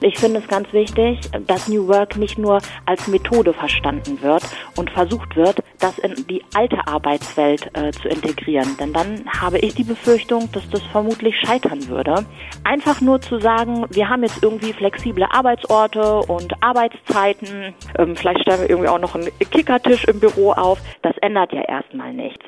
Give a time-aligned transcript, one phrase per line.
[0.00, 4.42] Ich finde es ganz wichtig, dass New Work nicht nur als Methode verstanden wird
[4.76, 8.76] und versucht wird, das in die alte Arbeitswelt äh, zu integrieren.
[8.78, 12.26] Denn dann habe ich die Befürchtung, dass das vermutlich scheitern würde.
[12.64, 18.60] Einfach nur zu sagen, wir haben jetzt irgendwie flexible Arbeitsorte und Arbeitszeiten, ähm, vielleicht stellen
[18.60, 22.44] wir irgendwie auch noch einen Kickertisch im Büro auf, das ändert ja erstmal nichts.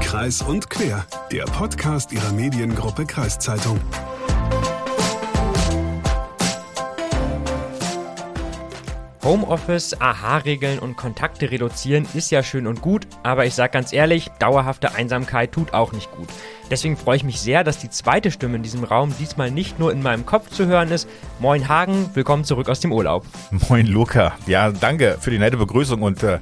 [0.00, 3.78] Kreis und Quer, der Podcast Ihrer Mediengruppe Kreiszeitung.
[9.22, 14.30] Homeoffice, Aha-Regeln und Kontakte reduzieren ist ja schön und gut, aber ich sag ganz ehrlich,
[14.38, 16.28] dauerhafte Einsamkeit tut auch nicht gut.
[16.70, 19.92] Deswegen freue ich mich sehr, dass die zweite Stimme in diesem Raum diesmal nicht nur
[19.92, 21.06] in meinem Kopf zu hören ist.
[21.38, 23.26] Moin Hagen, willkommen zurück aus dem Urlaub.
[23.68, 24.36] Moin Luca.
[24.46, 26.38] Ja, danke für die nette Begrüßung und äh,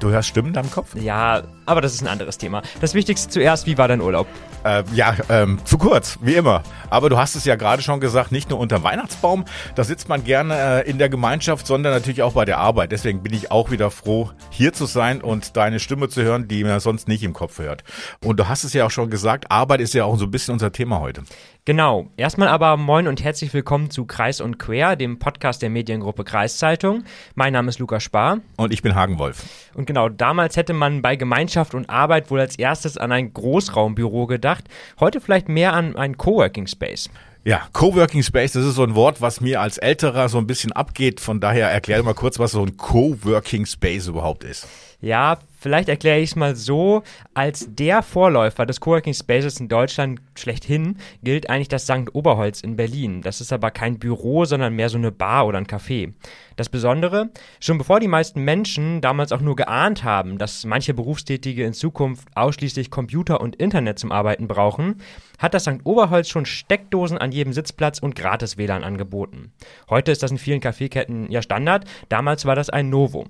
[0.00, 0.94] du hörst Stimmen in deinem Kopf?
[0.94, 2.62] Ja, aber das ist ein anderes Thema.
[2.80, 4.26] Das Wichtigste zuerst, wie war dein Urlaub?
[4.64, 6.62] Äh, ja, ähm, zu kurz, wie immer.
[6.90, 10.24] Aber du hast es ja gerade schon gesagt, nicht nur unter Weihnachtsbaum, da sitzt man
[10.24, 12.92] gerne äh, in der Gemeinschaft, sondern natürlich auch bei der Arbeit.
[12.92, 16.64] Deswegen bin ich auch wieder froh, hier zu sein und deine Stimme zu hören, die
[16.64, 17.84] man sonst nicht im Kopf hört.
[18.24, 20.52] Und du hast es ja auch schon gesagt, Arbeit ist ja auch so ein bisschen
[20.52, 21.22] unser Thema heute.
[21.66, 22.06] Genau.
[22.16, 27.02] Erstmal aber moin und herzlich willkommen zu Kreis und Quer, dem Podcast der Mediengruppe Kreiszeitung.
[27.34, 28.38] Mein Name ist Lukas Spar.
[28.56, 29.42] Und ich bin Hagen Wolf.
[29.74, 34.28] Und genau, damals hätte man bei Gemeinschaft und Arbeit wohl als erstes an ein Großraumbüro
[34.28, 34.66] gedacht.
[35.00, 37.10] Heute vielleicht mehr an ein Coworking Space.
[37.42, 40.70] Ja, Coworking Space, das ist so ein Wort, was mir als Älterer so ein bisschen
[40.70, 41.18] abgeht.
[41.18, 44.68] Von daher erklär mal kurz, was so ein Coworking Space überhaupt ist.
[45.00, 47.02] Ja, vielleicht erkläre ich es mal so,
[47.34, 52.14] als der Vorläufer des Coworking Spaces in Deutschland schlechthin gilt eigentlich das St.
[52.14, 53.20] Oberholz in Berlin.
[53.20, 56.12] Das ist aber kein Büro, sondern mehr so eine Bar oder ein Café.
[56.54, 61.64] Das Besondere, schon bevor die meisten Menschen damals auch nur geahnt haben, dass manche Berufstätige
[61.64, 65.02] in Zukunft ausschließlich Computer und Internet zum Arbeiten brauchen,
[65.40, 65.80] hat das St.
[65.82, 69.50] Oberholz schon Steckdosen an jedem Sitzplatz und gratis WLAN angeboten.
[69.90, 73.26] Heute ist das in vielen Kaffeeketten ja Standard, damals war das ein Novum.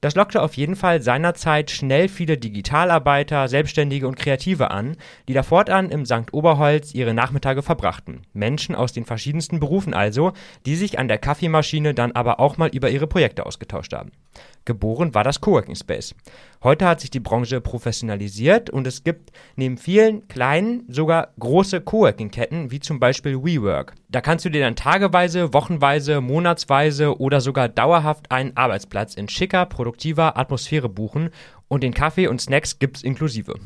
[0.00, 4.96] Das lockte auf jeden Fall seinerzeit schnell viele Digitalarbeiter, Selbstständige und Kreative an,
[5.28, 6.32] die da fortan im St.
[6.32, 8.22] Oberholz ihre Nachmittage verbrachten.
[8.32, 10.32] Menschen aus den verschiedensten Berufen also,
[10.66, 14.12] die sich an der Kaffeemaschine dann aber auch mal über ihre Projekte ausgetauscht haben.
[14.64, 16.14] Geboren war das Coworking Space.
[16.62, 22.70] Heute hat sich die Branche professionalisiert und es gibt neben vielen kleinen sogar große Coworking-Ketten,
[22.70, 23.94] wie zum Beispiel WeWork.
[24.08, 29.66] Da kannst du dir dann tageweise, wochenweise, monatsweise oder sogar dauerhaft einen Arbeitsplatz in schicker,
[29.66, 31.28] produktiver Atmosphäre buchen
[31.68, 33.56] und den Kaffee und Snacks gibt's inklusive.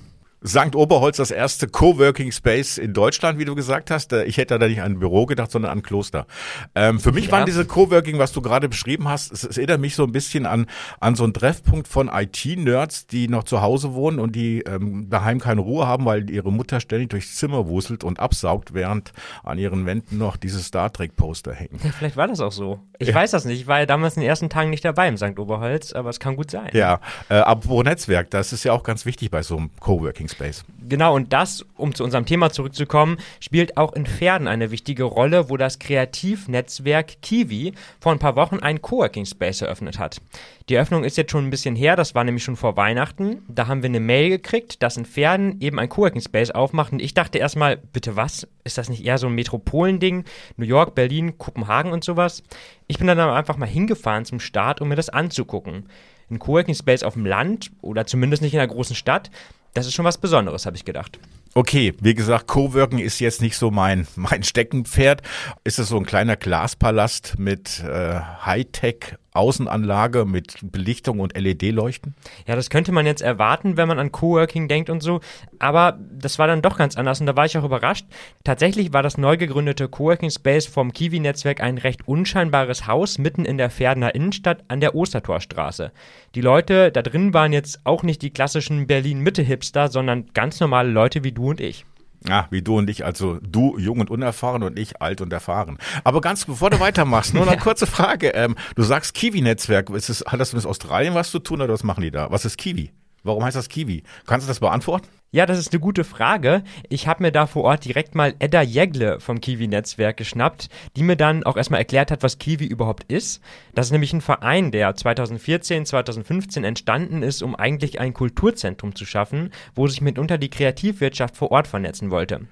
[0.46, 0.76] St.
[0.76, 4.12] Oberholz das erste Coworking Space in Deutschland, wie du gesagt hast.
[4.12, 6.26] Äh, ich hätte da nicht an ein Büro gedacht, sondern an ein Kloster.
[6.74, 7.32] Ähm, für mich ja.
[7.32, 10.46] waren diese Coworking, was du gerade beschrieben hast, es, es, erinnert mich so ein bisschen
[10.46, 10.66] an,
[11.00, 15.40] an so einen Treffpunkt von IT-Nerds, die noch zu Hause wohnen und die ähm, daheim
[15.40, 19.12] keine Ruhe haben, weil ihre Mutter ständig durchs Zimmer wuselt und absaugt, während
[19.42, 21.80] an ihren Wänden noch diese Star Trek Poster hängen.
[21.82, 22.78] Ja, vielleicht war das auch so.
[22.98, 23.14] Ich ja.
[23.14, 23.60] weiß das nicht.
[23.60, 25.38] Ich war ja damals in den ersten Tagen nicht dabei im St.
[25.38, 26.70] Oberholz, aber es kann gut sein.
[26.74, 30.64] Ja, äh, apropos Netzwerk, das ist ja auch ganz wichtig bei so einem Coworking Space.
[30.88, 35.50] Genau, und das, um zu unserem Thema zurückzukommen, spielt auch in Pferden eine wichtige Rolle,
[35.50, 40.20] wo das Kreativnetzwerk Kiwi vor ein paar Wochen einen Coworking Space eröffnet hat.
[40.68, 43.42] Die Eröffnung ist jetzt schon ein bisschen her, das war nämlich schon vor Weihnachten.
[43.48, 46.92] Da haben wir eine Mail gekriegt, dass in Pferden eben ein Coworking Space aufmacht.
[46.92, 48.46] Und ich dachte erstmal, bitte was?
[48.64, 50.24] Ist das nicht eher so ein Metropolending?
[50.56, 52.42] New York, Berlin, Kopenhagen und sowas?
[52.86, 55.88] Ich bin dann aber einfach mal hingefahren zum Start, um mir das anzugucken.
[56.30, 59.30] Ein Coworking Space auf dem Land oder zumindest nicht in einer großen Stadt,
[59.78, 61.18] das ist schon was Besonderes, habe ich gedacht.
[61.54, 65.22] Okay, wie gesagt, Coworking ist jetzt nicht so mein, mein Steckenpferd.
[65.64, 72.14] Ist es so ein kleiner Glaspalast mit äh, Hightech Außenanlage mit Belichtung und LED-Leuchten?
[72.46, 75.20] Ja, das könnte man jetzt erwarten, wenn man an Coworking denkt und so.
[75.58, 78.06] Aber das war dann doch ganz anders und da war ich auch überrascht.
[78.44, 83.58] Tatsächlich war das neu gegründete Coworking Space vom Kiwi-Netzwerk ein recht unscheinbares Haus mitten in
[83.58, 85.92] der Pferdener Innenstadt an der Ostertorstraße.
[86.34, 91.24] Die Leute da drin waren jetzt auch nicht die klassischen Berlin-Mitte-Hipster, sondern ganz normale Leute
[91.24, 91.84] wie du und ich.
[92.26, 95.78] Ja, wie du und ich, also du jung und unerfahren und ich alt und erfahren.
[96.04, 97.60] Aber ganz bevor du weitermachst, nur eine ja.
[97.60, 98.28] kurze Frage.
[98.30, 99.90] Ähm, du sagst Kiwi-Netzwerk.
[99.90, 102.30] Hat das mit Australien was zu tun oder was machen die da?
[102.30, 102.90] Was ist Kiwi?
[103.22, 104.02] Warum heißt das Kiwi?
[104.26, 105.08] Kannst du das beantworten?
[105.30, 106.62] Ja, das ist eine gute Frage.
[106.88, 111.16] Ich habe mir da vor Ort direkt mal Edda Jägle vom Kiwi-Netzwerk geschnappt, die mir
[111.16, 113.42] dann auch erstmal erklärt hat, was Kiwi überhaupt ist.
[113.74, 119.04] Das ist nämlich ein Verein, der 2014, 2015 entstanden ist, um eigentlich ein Kulturzentrum zu
[119.04, 122.46] schaffen, wo sich mitunter die Kreativwirtschaft vor Ort vernetzen wollte.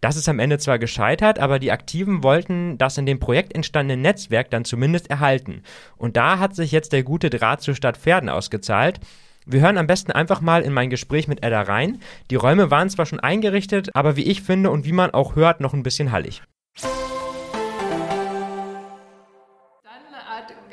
[0.00, 4.00] Das ist am Ende zwar gescheitert, aber die Aktiven wollten das in dem Projekt entstandene
[4.00, 5.62] Netzwerk dann zumindest erhalten.
[5.98, 9.00] Und da hat sich jetzt der gute Draht zur Stadt Pferden ausgezahlt.
[9.44, 12.00] Wir hören am besten einfach mal in mein Gespräch mit Edda rein.
[12.30, 15.60] Die Räume waren zwar schon eingerichtet, aber wie ich finde und wie man auch hört,
[15.60, 16.42] noch ein bisschen hallig.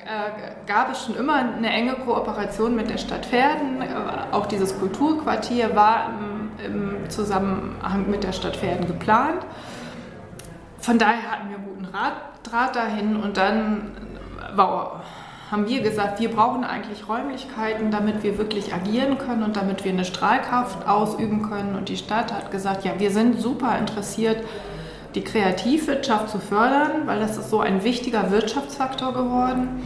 [0.06, 3.81] Äh, gab es schon immer eine enge Kooperation mit der Stadt Verden.
[3.81, 3.88] Äh,
[4.31, 6.13] auch dieses Kulturquartier war
[6.63, 9.45] im, Zusammenhang mit der Stadt Verden geplant.
[10.77, 12.13] Von daher hatten wir guten Rat,
[12.44, 13.92] Draht dahin und dann
[14.56, 15.04] war
[15.51, 19.92] haben wir gesagt, wir brauchen eigentlich Räumlichkeiten, damit wir wirklich agieren können und damit wir
[19.92, 21.75] eine Strahlkraft ausüben können.
[21.75, 24.44] Und die Stadt hat gesagt, ja, wir sind super interessiert,
[25.16, 29.84] die Kreativwirtschaft zu fördern, weil das ist so ein wichtiger Wirtschaftsfaktor geworden.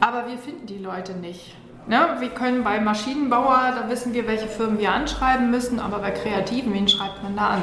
[0.00, 1.56] Aber wir finden die Leute nicht.
[1.88, 2.16] Ne?
[2.18, 6.74] Wir können bei Maschinenbauer, da wissen wir, welche Firmen wir anschreiben müssen, aber bei Kreativen,
[6.74, 7.62] wen schreibt man da an?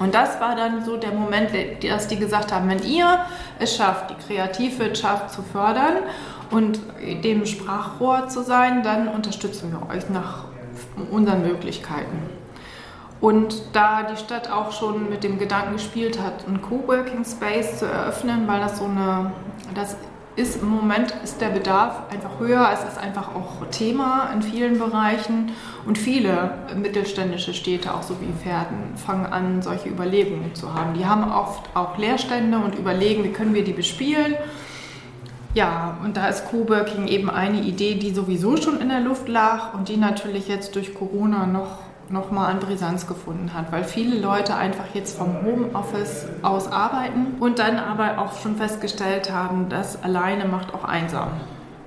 [0.00, 1.50] Und das war dann so der Moment,
[1.88, 3.20] dass die gesagt haben, wenn ihr
[3.60, 5.98] es schafft, die Kreativwirtschaft zu fördern
[6.50, 6.80] und
[7.22, 10.44] dem Sprachrohr zu sein, dann unterstützen wir euch nach
[11.10, 12.18] unseren Möglichkeiten.
[13.20, 17.86] Und da die Stadt auch schon mit dem Gedanken gespielt hat, einen Coworking Space zu
[17.86, 19.32] eröffnen, weil das so eine,
[19.74, 19.96] das
[20.36, 22.68] ist im Moment ist der Bedarf einfach höher.
[22.72, 25.52] Es ist einfach auch Thema in vielen Bereichen
[25.86, 30.94] und viele mittelständische Städte, auch so wie Pferden, fangen an, solche Überlegungen zu haben.
[30.94, 34.34] Die haben oft auch Leerstände und überlegen, wie können wir die bespielen.
[35.54, 39.72] Ja, und da ist Coworking eben eine Idee, die sowieso schon in der Luft lag
[39.74, 41.78] und die natürlich jetzt durch Corona noch
[42.10, 47.58] nochmal an Brisanz gefunden hat, weil viele Leute einfach jetzt vom Homeoffice aus arbeiten und
[47.58, 51.28] dann aber auch schon festgestellt haben, dass alleine macht auch einsam.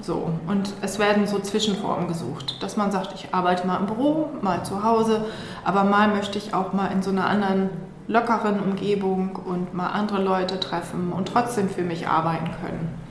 [0.02, 4.30] So, und es werden so Zwischenformen gesucht, dass man sagt, ich arbeite mal im Büro,
[4.42, 5.25] mal zu Hause,
[5.64, 7.69] aber mal möchte ich auch mal in so einer anderen
[8.08, 13.06] lockeren Umgebung und mal andere Leute treffen und trotzdem für mich arbeiten können.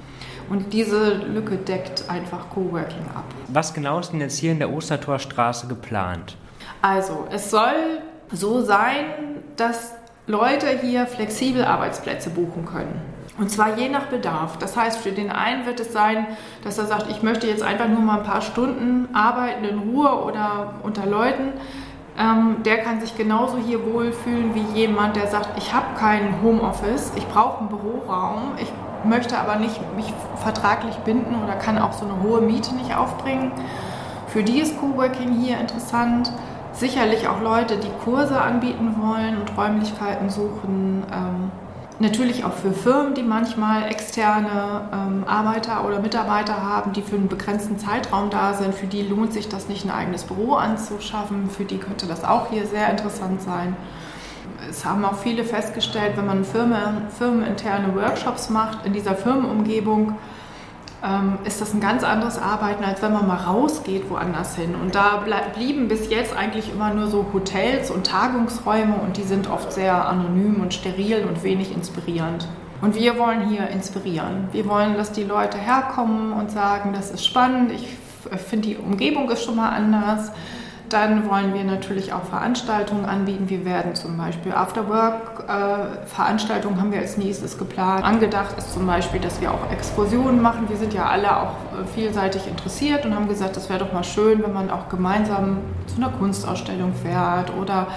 [0.48, 3.24] Und diese Lücke deckt einfach Coworking ab.
[3.48, 6.36] Was genau ist denn jetzt hier in der Ostertorstraße geplant?
[6.82, 8.00] Also, es soll
[8.32, 9.04] so sein,
[9.56, 9.94] dass
[10.26, 13.00] Leute hier flexibel Arbeitsplätze buchen können.
[13.38, 14.56] Und zwar je nach Bedarf.
[14.58, 16.26] Das heißt, für den einen wird es sein,
[16.64, 20.24] dass er sagt, ich möchte jetzt einfach nur mal ein paar Stunden arbeiten in Ruhe
[20.24, 21.52] oder unter Leuten.
[22.18, 27.12] Ähm, der kann sich genauso hier wohlfühlen wie jemand, der sagt, ich habe kein Homeoffice,
[27.14, 28.72] ich brauche einen Büroraum, ich
[29.06, 33.52] möchte aber nicht mich vertraglich binden oder kann auch so eine hohe Miete nicht aufbringen.
[34.28, 36.32] Für die ist Coworking hier interessant
[36.78, 41.04] sicherlich auch Leute, die Kurse anbieten wollen und Räumlichkeiten suchen.
[41.12, 41.50] Ähm,
[41.98, 47.28] natürlich auch für Firmen, die manchmal externe ähm, Arbeiter oder Mitarbeiter haben, die für einen
[47.28, 48.74] begrenzten Zeitraum da sind.
[48.74, 51.48] Für die lohnt sich das nicht, ein eigenes Büro anzuschaffen.
[51.50, 53.76] Für die könnte das auch hier sehr interessant sein.
[54.68, 60.16] Es haben auch viele festgestellt, wenn man Firmen, firmeninterne Workshops macht in dieser Firmenumgebung,
[61.04, 64.74] ähm, ist das ein ganz anderes Arbeiten, als wenn man mal rausgeht woanders hin.
[64.74, 69.48] Und da blieben bis jetzt eigentlich immer nur so Hotels und Tagungsräume und die sind
[69.48, 72.48] oft sehr anonym und steril und wenig inspirierend.
[72.80, 74.48] Und wir wollen hier inspirieren.
[74.52, 77.96] Wir wollen, dass die Leute herkommen und sagen, das ist spannend, ich
[78.38, 80.32] finde die Umgebung ist schon mal anders.
[80.88, 83.48] Dann wollen wir natürlich auch Veranstaltungen anbieten.
[83.48, 88.04] Wir werden zum Beispiel Afterwork-Veranstaltungen haben wir als nächstes geplant.
[88.04, 90.68] Angedacht ist zum Beispiel, dass wir auch Exkursionen machen.
[90.68, 94.04] Wir sind ja alle auch äh, vielseitig interessiert und haben gesagt, das wäre doch mal
[94.04, 97.88] schön, wenn man auch gemeinsam zu einer Kunstausstellung fährt oder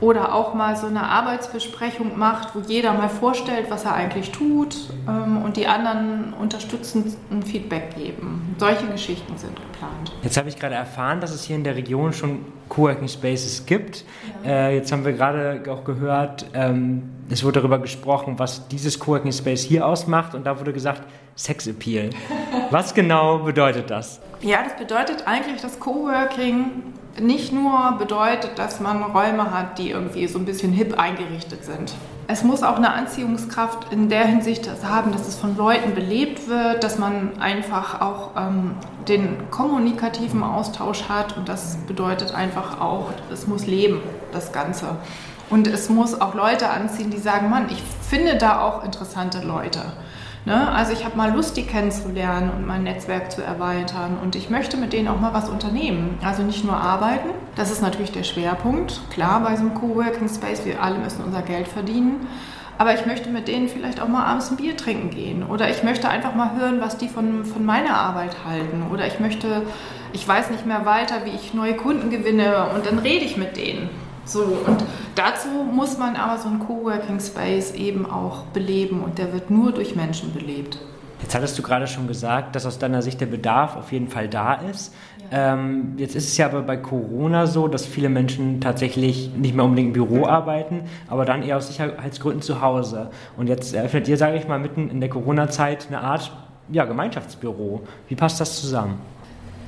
[0.00, 4.76] oder auch mal so eine Arbeitsbesprechung macht, wo jeder mal vorstellt, was er eigentlich tut
[5.08, 8.54] ähm, und die anderen unterstützend ein Feedback geben.
[8.58, 10.12] Solche Geschichten sind geplant.
[10.22, 14.04] Jetzt habe ich gerade erfahren, dass es hier in der Region schon Coworking Spaces gibt.
[14.44, 14.50] Ja.
[14.50, 19.32] Äh, jetzt haben wir gerade auch gehört, ähm, es wurde darüber gesprochen, was dieses Coworking
[19.32, 21.02] Space hier ausmacht und da wurde gesagt,
[21.34, 22.10] Sex Appeal.
[22.70, 24.20] was genau bedeutet das?
[24.40, 30.26] Ja, das bedeutet eigentlich, dass Coworking nicht nur bedeutet, dass man Räume hat, die irgendwie
[30.26, 31.94] so ein bisschen hip eingerichtet sind.
[32.30, 36.84] Es muss auch eine Anziehungskraft in der Hinsicht haben, dass es von Leuten belebt wird,
[36.84, 38.72] dass man einfach auch ähm,
[39.08, 44.96] den kommunikativen Austausch hat und das bedeutet einfach auch, es muss leben, das Ganze.
[45.48, 49.80] Und es muss auch Leute anziehen, die sagen, Mann, ich finde da auch interessante Leute.
[50.44, 50.70] Ne?
[50.70, 54.76] Also ich habe mal Lust, die kennenzulernen und mein Netzwerk zu erweitern und ich möchte
[54.76, 56.18] mit denen auch mal was unternehmen.
[56.24, 59.00] Also nicht nur arbeiten, das ist natürlich der Schwerpunkt.
[59.10, 62.26] Klar, bei so einem Coworking Space, wir alle müssen unser Geld verdienen.
[62.78, 65.42] Aber ich möchte mit denen vielleicht auch mal abends ein Bier trinken gehen.
[65.42, 68.86] Oder ich möchte einfach mal hören, was die von, von meiner Arbeit halten.
[68.92, 69.62] Oder ich möchte,
[70.12, 73.56] ich weiß nicht mehr weiter, wie ich neue Kunden gewinne und dann rede ich mit
[73.56, 73.90] denen.
[74.28, 79.32] So, und dazu muss man aber so einen Coworking Space eben auch beleben und der
[79.32, 80.78] wird nur durch Menschen belebt.
[81.22, 84.28] Jetzt hattest du gerade schon gesagt, dass aus deiner Sicht der Bedarf auf jeden Fall
[84.28, 84.94] da ist.
[85.32, 85.54] Ja.
[85.54, 89.64] Ähm, jetzt ist es ja aber bei Corona so, dass viele Menschen tatsächlich nicht mehr
[89.64, 93.10] unbedingt im Büro arbeiten, aber dann eher aus Sicherheitsgründen zu Hause.
[93.38, 96.32] Und jetzt eröffnet ihr, sage ich mal, mitten in der Corona-Zeit eine Art
[96.70, 97.80] ja, Gemeinschaftsbüro.
[98.08, 99.00] Wie passt das zusammen?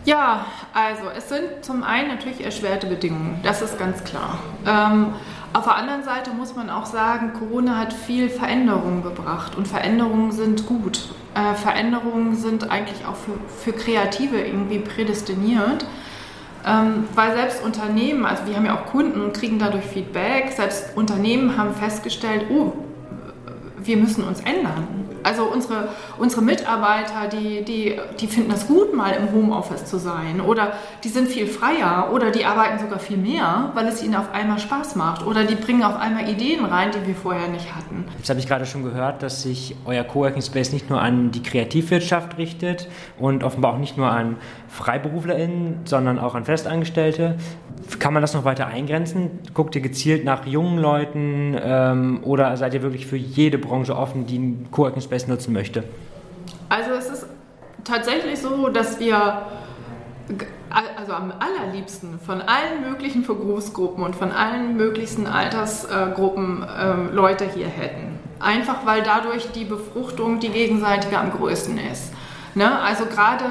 [0.04, 4.38] Ja, also es sind zum einen natürlich erschwerte Bedingungen, das ist ganz klar.
[4.66, 5.12] Ähm,
[5.52, 10.32] auf der anderen Seite muss man auch sagen, Corona hat viel Veränderungen gebracht und Veränderungen
[10.32, 11.10] sind gut.
[11.34, 15.84] Äh, Veränderungen sind eigentlich auch für, für Kreative irgendwie prädestiniert.
[16.64, 20.96] Ähm, weil selbst Unternehmen, also wir haben ja auch Kunden und kriegen dadurch Feedback, selbst
[20.96, 22.72] Unternehmen haben festgestellt, oh,
[23.78, 24.86] wir müssen uns ändern.
[25.22, 30.40] Also unsere, unsere Mitarbeiter, die, die, die finden das gut, mal im Homeoffice zu sein.
[30.40, 30.72] Oder
[31.04, 34.58] die sind viel freier oder die arbeiten sogar viel mehr, weil es ihnen auf einmal
[34.58, 35.26] Spaß macht.
[35.26, 38.04] Oder die bringen auf einmal Ideen rein, die wir vorher nicht hatten.
[38.18, 41.42] Jetzt habe ich gerade schon gehört, dass sich euer Coworking Space nicht nur an die
[41.42, 44.36] Kreativwirtschaft richtet und offenbar auch nicht nur an
[44.70, 47.36] FreiberuflerInnen, sondern auch an Festangestellte.
[47.98, 49.40] Kann man das noch weiter eingrenzen?
[49.52, 54.26] Guckt ihr gezielt nach jungen Leuten ähm, oder seid ihr wirklich für jede Branche offen,
[54.26, 55.84] die einen Coworking Space nutzen möchte?
[56.68, 57.26] Also es ist
[57.84, 59.42] tatsächlich so, dass wir
[60.70, 67.66] also am allerliebsten von allen möglichen Berufsgruppen und von allen möglichen Altersgruppen äh, Leute hier
[67.66, 68.18] hätten.
[68.38, 72.12] Einfach weil dadurch die Befruchtung die gegenseitige am größten ist.
[72.54, 72.80] Ne?
[72.80, 73.44] Also gerade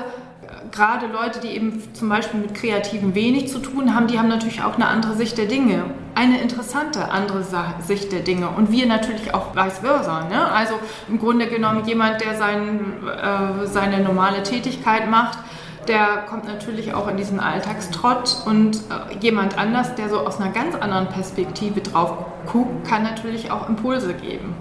[0.72, 4.62] gerade Leute, die eben zum Beispiel mit Kreativen wenig zu tun haben, die haben natürlich
[4.64, 5.86] auch eine andere Sicht der Dinge.
[6.16, 7.46] Eine interessante andere
[7.86, 8.50] Sicht der Dinge.
[8.50, 10.28] Und wir natürlich auch vice versa.
[10.30, 10.52] Ne?
[10.52, 10.76] Also
[11.08, 15.40] im Grunde genommen jemand, der sein, äh, seine normale Tätigkeit macht,
[15.88, 20.52] der kommt natürlich auch in diesen Alltagstrott und äh, jemand anders, der so aus einer
[20.52, 24.56] ganz anderen Perspektive drauf guckt, kann natürlich auch Impulse geben.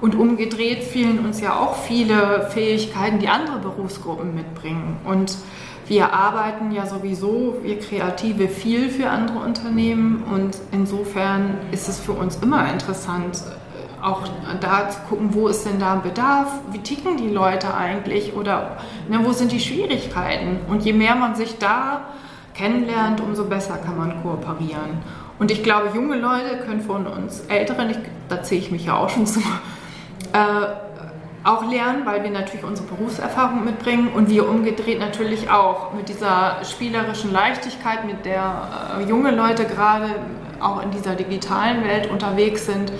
[0.00, 4.96] Und umgedreht fehlen uns ja auch viele Fähigkeiten, die andere Berufsgruppen mitbringen.
[5.04, 5.36] Und
[5.88, 10.22] wir arbeiten ja sowieso, wir Kreative, viel für andere Unternehmen.
[10.22, 13.42] Und insofern ist es für uns immer interessant,
[14.02, 14.22] auch
[14.60, 18.76] da zu gucken, wo ist denn da ein Bedarf, wie ticken die Leute eigentlich oder
[19.08, 20.58] ne, wo sind die Schwierigkeiten.
[20.68, 22.02] Und je mehr man sich da
[22.54, 25.02] kennenlernt, umso besser kann man kooperieren.
[25.38, 28.96] Und ich glaube, junge Leute können von uns Älteren, ich, da zähle ich mich ja
[28.96, 29.40] auch schon zu,
[31.44, 36.58] auch lernen, weil wir natürlich unsere Berufserfahrung mitbringen und wir umgedreht natürlich auch mit dieser
[36.64, 40.16] spielerischen Leichtigkeit, mit der äh, junge Leute gerade
[40.60, 42.92] auch in dieser digitalen Welt unterwegs sind.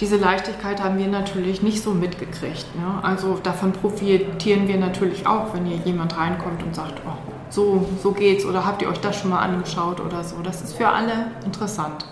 [0.00, 2.66] Diese Leichtigkeit haben wir natürlich nicht so mitgekriegt.
[2.76, 2.98] Ne?
[3.02, 7.16] Also davon profitieren wir natürlich auch, wenn hier jemand reinkommt und sagt, oh,
[7.50, 10.36] so, so geht's oder habt ihr euch das schon mal angeschaut oder so.
[10.42, 12.06] Das ist für alle interessant.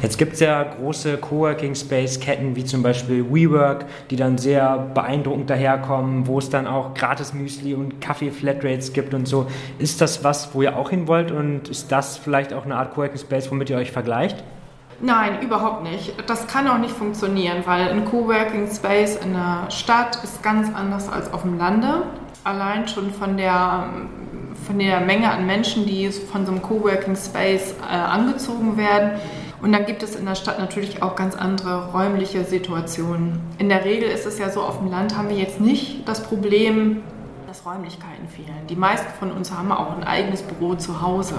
[0.00, 4.78] Jetzt gibt es ja große Coworking Space Ketten wie zum Beispiel WeWork, die dann sehr
[4.94, 9.48] beeindruckend daherkommen, wo es dann auch gratis Müsli und Kaffee Flatrates gibt und so.
[9.80, 12.94] Ist das was, wo ihr auch hin wollt und ist das vielleicht auch eine Art
[12.94, 14.44] Coworking Space, womit ihr euch vergleicht?
[15.00, 16.14] Nein, überhaupt nicht.
[16.28, 21.08] Das kann auch nicht funktionieren, weil ein Coworking Space in der Stadt ist ganz anders
[21.08, 22.04] als auf dem Lande.
[22.44, 23.88] Allein schon von der,
[24.64, 29.18] von der Menge an Menschen, die von so einem Coworking Space äh, angezogen werden
[29.60, 33.40] und dann gibt es in der Stadt natürlich auch ganz andere räumliche Situationen.
[33.58, 36.22] In der Regel ist es ja so, auf dem Land haben wir jetzt nicht das
[36.22, 37.02] Problem,
[37.48, 38.66] dass Räumlichkeiten fehlen.
[38.68, 41.34] Die meisten von uns haben auch ein eigenes Büro zu Hause.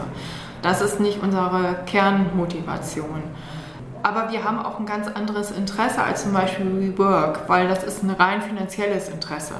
[0.61, 3.23] Das ist nicht unsere Kernmotivation.
[4.03, 8.03] Aber wir haben auch ein ganz anderes Interesse als zum Beispiel WeWork, weil das ist
[8.03, 9.55] ein rein finanzielles Interesse.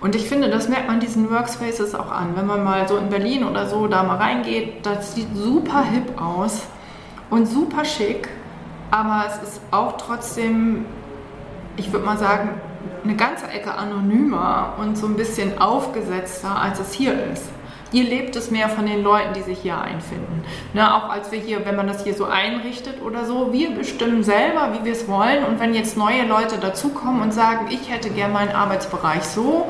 [0.00, 2.36] Und ich finde, das merkt man diesen Workspaces auch an.
[2.36, 6.20] Wenn man mal so in Berlin oder so da mal reingeht, das sieht super hip
[6.20, 6.62] aus
[7.30, 8.28] und super schick,
[8.90, 10.86] aber es ist auch trotzdem,
[11.76, 12.50] ich würde mal sagen,
[13.04, 17.44] eine ganze Ecke anonymer und so ein bisschen aufgesetzter, als es hier ist.
[17.90, 20.44] Hier lebt es mehr von den Leuten, die sich hier einfinden.
[20.74, 24.22] Ne, auch als wir hier, wenn man das hier so einrichtet oder so, wir bestimmen
[24.22, 25.44] selber, wie wir es wollen.
[25.44, 29.68] Und wenn jetzt neue Leute dazukommen und sagen, ich hätte gerne meinen Arbeitsbereich so,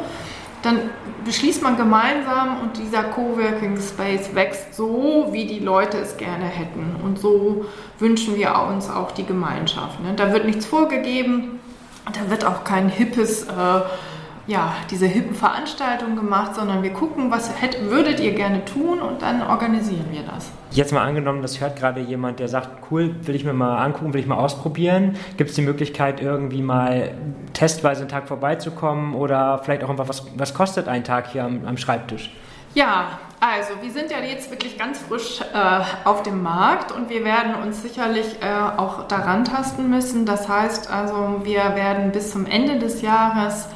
[0.63, 0.91] dann
[1.25, 6.97] beschließt man gemeinsam und dieser Coworking Space wächst so, wie die Leute es gerne hätten.
[7.03, 7.67] Und so
[7.99, 10.01] wünschen wir uns auch die Gemeinschaft.
[10.03, 10.15] Ne?
[10.17, 11.61] Da wird nichts vorgegeben,
[12.07, 13.81] da wird auch kein hippes, äh,
[14.49, 19.21] ja, diese hippen Veranstaltungen gemacht, sondern wir gucken, was hätt, würdet ihr gerne tun und
[19.21, 20.51] dann organisieren wir das.
[20.71, 24.15] Jetzt mal angenommen, das hört gerade jemand, der sagt, cool, will ich mir mal angucken,
[24.15, 25.17] will ich mal ausprobieren.
[25.37, 27.13] Gibt es die Möglichkeit, irgendwie mal
[27.53, 31.67] testweise einen Tag vorbeizukommen oder vielleicht auch einfach, was, was kostet ein Tag hier am,
[31.67, 32.35] am Schreibtisch?
[32.75, 37.23] Ja, also wir sind ja jetzt wirklich ganz frisch äh, auf dem Markt und wir
[37.23, 40.25] werden uns sicherlich äh, auch daran tasten müssen.
[40.25, 43.69] Das heißt also, wir werden bis zum Ende des Jahres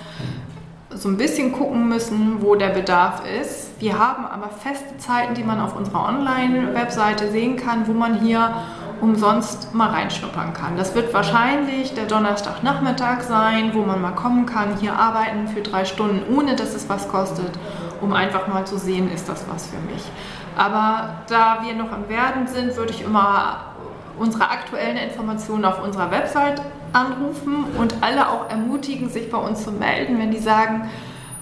[1.02, 3.80] so ein bisschen gucken müssen, wo der Bedarf ist.
[3.80, 8.54] Wir haben aber feste Zeiten, die man auf unserer Online-Webseite sehen kann, wo man hier
[9.00, 10.76] umsonst mal reinschnuppern kann.
[10.76, 15.84] Das wird wahrscheinlich der Donnerstagnachmittag sein, wo man mal kommen kann, hier arbeiten für drei
[15.84, 17.50] Stunden, ohne dass es was kostet,
[18.00, 20.04] um einfach mal zu sehen, ist das was für mich.
[20.56, 23.72] Aber da wir noch am Werden sind, würde ich immer
[24.20, 29.72] unsere aktuellen Informationen auf unserer Website anrufen und alle auch ermutigen, sich bei uns zu
[29.72, 30.88] melden, wenn die sagen,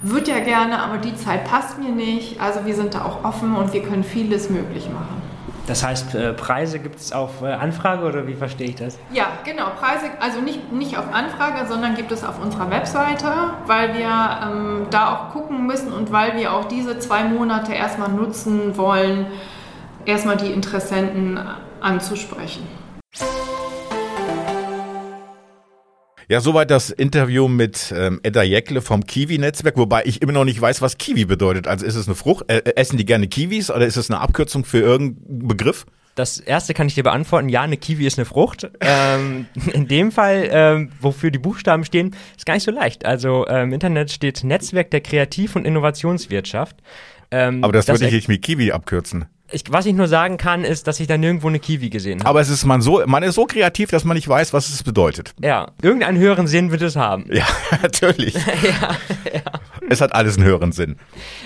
[0.01, 2.41] würde ja gerne, aber die Zeit passt mir nicht.
[2.41, 5.21] Also wir sind da auch offen und wir können vieles möglich machen.
[5.67, 8.97] Das heißt, äh, Preise gibt es auf äh, Anfrage oder wie verstehe ich das?
[9.13, 9.65] Ja, genau.
[9.79, 13.31] Preise, also nicht, nicht auf Anfrage, sondern gibt es auf unserer Webseite,
[13.67, 18.09] weil wir ähm, da auch gucken müssen und weil wir auch diese zwei Monate erstmal
[18.09, 19.27] nutzen wollen,
[20.05, 21.39] erstmal die Interessenten
[21.79, 22.67] anzusprechen.
[26.31, 30.61] Ja, soweit das Interview mit ähm, Edda Jäckle vom Kiwi-Netzwerk, wobei ich immer noch nicht
[30.61, 31.67] weiß, was Kiwi bedeutet.
[31.67, 32.49] Also ist es eine Frucht?
[32.49, 35.85] Äh, äh, essen die gerne Kiwis oder ist es eine Abkürzung für irgendeinen Begriff?
[36.15, 37.49] Das erste kann ich dir beantworten.
[37.49, 38.71] Ja, eine Kiwi ist eine Frucht.
[38.79, 43.03] ähm, in dem Fall, ähm, wofür die Buchstaben stehen, ist gar nicht so leicht.
[43.03, 46.77] Also äh, im Internet steht Netzwerk der Kreativ- und Innovationswirtschaft.
[47.31, 49.25] Ähm, Aber das, würde ich nicht mit Kiwi abkürzen.
[49.53, 52.29] Ich, was ich nur sagen kann, ist, dass ich da nirgendwo eine Kiwi gesehen habe.
[52.29, 54.83] Aber es ist man so, man ist so kreativ, dass man nicht weiß, was es
[54.83, 55.33] bedeutet.
[55.41, 57.25] Ja, irgendeinen höheren Sinn wird es haben.
[57.29, 57.45] Ja,
[57.81, 58.33] natürlich.
[58.63, 58.95] ja,
[59.33, 59.41] ja.
[59.91, 60.95] Es hat alles einen höheren Sinn.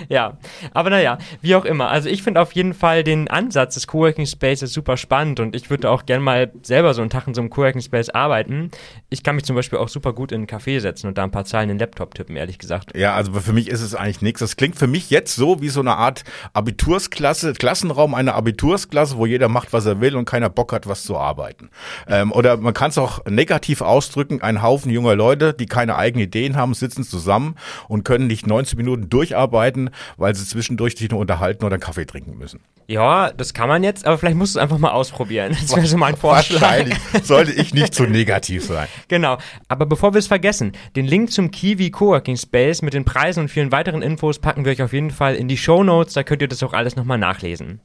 [0.08, 0.38] Ja,
[0.72, 1.90] aber naja, wie auch immer.
[1.90, 5.72] Also ich finde auf jeden Fall den Ansatz des Coworking Spaces super spannend und ich
[5.72, 8.70] würde auch gerne mal selber so einen Tag in so einem Coworking Space arbeiten.
[9.10, 11.32] Ich kann mich zum Beispiel auch super gut in einen Café setzen und da ein
[11.32, 12.96] paar Zahlen in den Laptop tippen, ehrlich gesagt.
[12.96, 14.42] Ja, also für mich ist es eigentlich nichts.
[14.42, 16.24] Das klingt für mich jetzt so wie so eine Art
[16.54, 21.04] Abitursklasse, Klassenraum einer Abitursklasse, wo jeder macht, was er will und keiner Bock hat, was
[21.04, 21.72] zu arbeiten.
[22.08, 26.28] Ähm, oder man kann es auch negativ ausdrücken, ein Haufen junger Leute, die keine eigenen
[26.28, 27.56] Ideen haben, sitzen zusammen
[27.88, 32.06] und können nicht 90 Minuten durcharbeiten, weil sie zwischendurch sich nur unterhalten oder einen Kaffee
[32.06, 32.62] trinken müssen.
[32.88, 35.56] Ja, das kann man jetzt, aber vielleicht musst du es einfach mal ausprobieren.
[35.60, 36.62] Das wäre so mein Vorschlag.
[36.62, 38.88] Wahrscheinlich sollte ich nicht zu negativ sein.
[39.08, 39.38] Genau.
[39.68, 43.50] Aber bevor wir es vergessen, den Link zum Kiwi Coworking Space mit den Preisen und
[43.50, 46.14] vielen weiteren Infos packen wir euch auf jeden Fall in die Show Notes.
[46.14, 47.82] Da könnt ihr das auch alles nochmal nachlesen.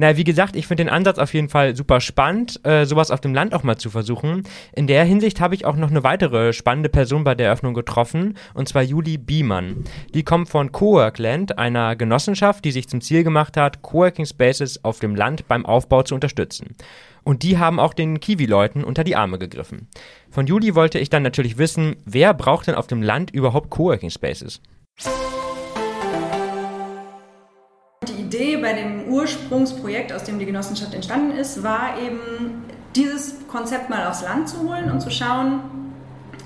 [0.00, 3.20] Na, wie gesagt, ich finde den Ansatz auf jeden Fall super spannend, äh, sowas auf
[3.20, 4.44] dem Land auch mal zu versuchen.
[4.72, 8.38] In der Hinsicht habe ich auch noch eine weitere spannende Person bei der Eröffnung getroffen,
[8.54, 9.82] und zwar Juli Biemann.
[10.14, 15.00] Die kommt von Coworkland, einer Genossenschaft, die sich zum Ziel gemacht hat, Coworking Spaces auf
[15.00, 16.76] dem Land beim Aufbau zu unterstützen.
[17.24, 19.88] Und die haben auch den Kiwi-Leuten unter die Arme gegriffen.
[20.30, 24.10] Von Juli wollte ich dann natürlich wissen, wer braucht denn auf dem Land überhaupt Coworking
[24.10, 24.62] Spaces?
[28.12, 34.06] Idee bei dem Ursprungsprojekt, aus dem die Genossenschaft entstanden ist, war eben dieses Konzept mal
[34.06, 35.60] aufs Land zu holen und zu schauen,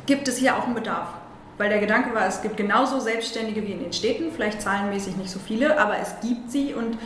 [0.07, 1.09] gibt es hier auch einen Bedarf?
[1.59, 5.31] Weil der Gedanke war, es gibt genauso Selbstständige wie in den Städten, vielleicht zahlenmäßig nicht
[5.31, 6.99] so viele, aber es gibt sie und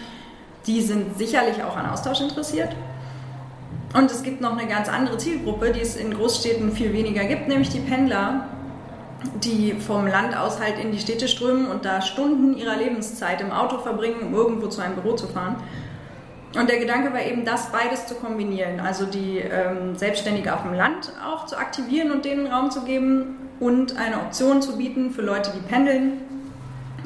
[0.67, 2.75] die sind sicherlich auch an Austausch interessiert.
[3.95, 7.49] Und es gibt noch eine ganz andere Zielgruppe, die es in Großstädten viel weniger gibt,
[7.49, 8.49] nämlich die Pendler,
[9.43, 13.51] die vom Land aus halt in die Städte strömen und da Stunden ihrer Lebenszeit im
[13.51, 15.57] Auto verbringen, um irgendwo zu einem Büro zu fahren.
[16.59, 20.75] Und der Gedanke war eben, das beides zu kombinieren, also die ähm, Selbstständige auf dem
[20.75, 25.23] Land auch zu aktivieren und denen Raum zu geben und eine Option zu bieten für
[25.23, 26.21] Leute, die pendeln,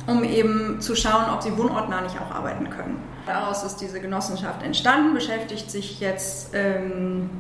[0.07, 2.99] um eben zu schauen, ob sie wohnortnah nicht auch arbeiten können.
[3.27, 7.31] Daraus ist diese Genossenschaft entstanden, beschäftigt sich jetzt ähm,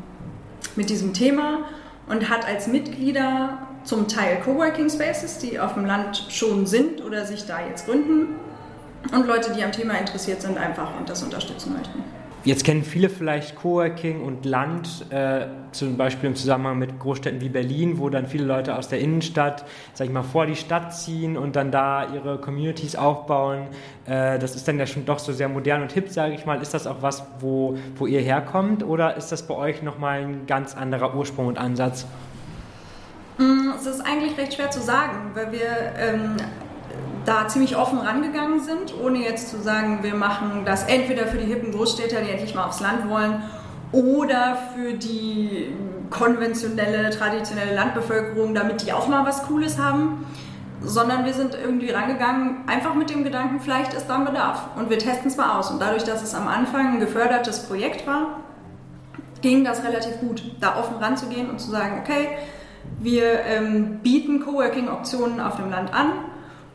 [0.76, 1.60] mit diesem Thema
[2.08, 7.24] und hat als Mitglieder zum Teil Coworking Spaces, die auf dem Land schon sind oder
[7.24, 8.36] sich da jetzt gründen
[9.12, 12.02] und Leute, die am Thema interessiert sind, einfach und das unterstützen möchten.
[12.42, 17.50] Jetzt kennen viele vielleicht Coworking und Land, äh, zum Beispiel im Zusammenhang mit Großstädten wie
[17.50, 21.36] Berlin, wo dann viele Leute aus der Innenstadt, sag ich mal, vor die Stadt ziehen
[21.36, 23.66] und dann da ihre Communities aufbauen.
[24.06, 26.62] Äh, das ist dann ja schon doch so sehr modern und hip, sage ich mal.
[26.62, 30.46] Ist das auch was, wo, wo ihr herkommt oder ist das bei euch nochmal ein
[30.46, 32.06] ganz anderer Ursprung und Ansatz?
[33.40, 36.36] Mm, es ist eigentlich recht schwer zu sagen, weil wir ähm,
[37.24, 41.46] da ziemlich offen rangegangen sind, ohne jetzt zu sagen, wir machen das entweder für die
[41.46, 43.42] hippen Großstädter, die endlich mal aufs Land wollen,
[43.92, 45.72] oder für die
[46.10, 50.26] konventionelle, traditionelle Landbevölkerung, damit die auch mal was Cooles haben,
[50.82, 54.90] sondern wir sind irgendwie rangegangen, einfach mit dem Gedanken, vielleicht ist da ein Bedarf und
[54.90, 55.70] wir testen es mal aus.
[55.70, 58.40] Und dadurch, dass es am Anfang ein gefördertes Projekt war,
[59.40, 62.28] ging das relativ gut, da offen ranzugehen und zu sagen, okay,
[62.98, 66.12] wir ähm, bieten Coworking-Optionen auf dem Land an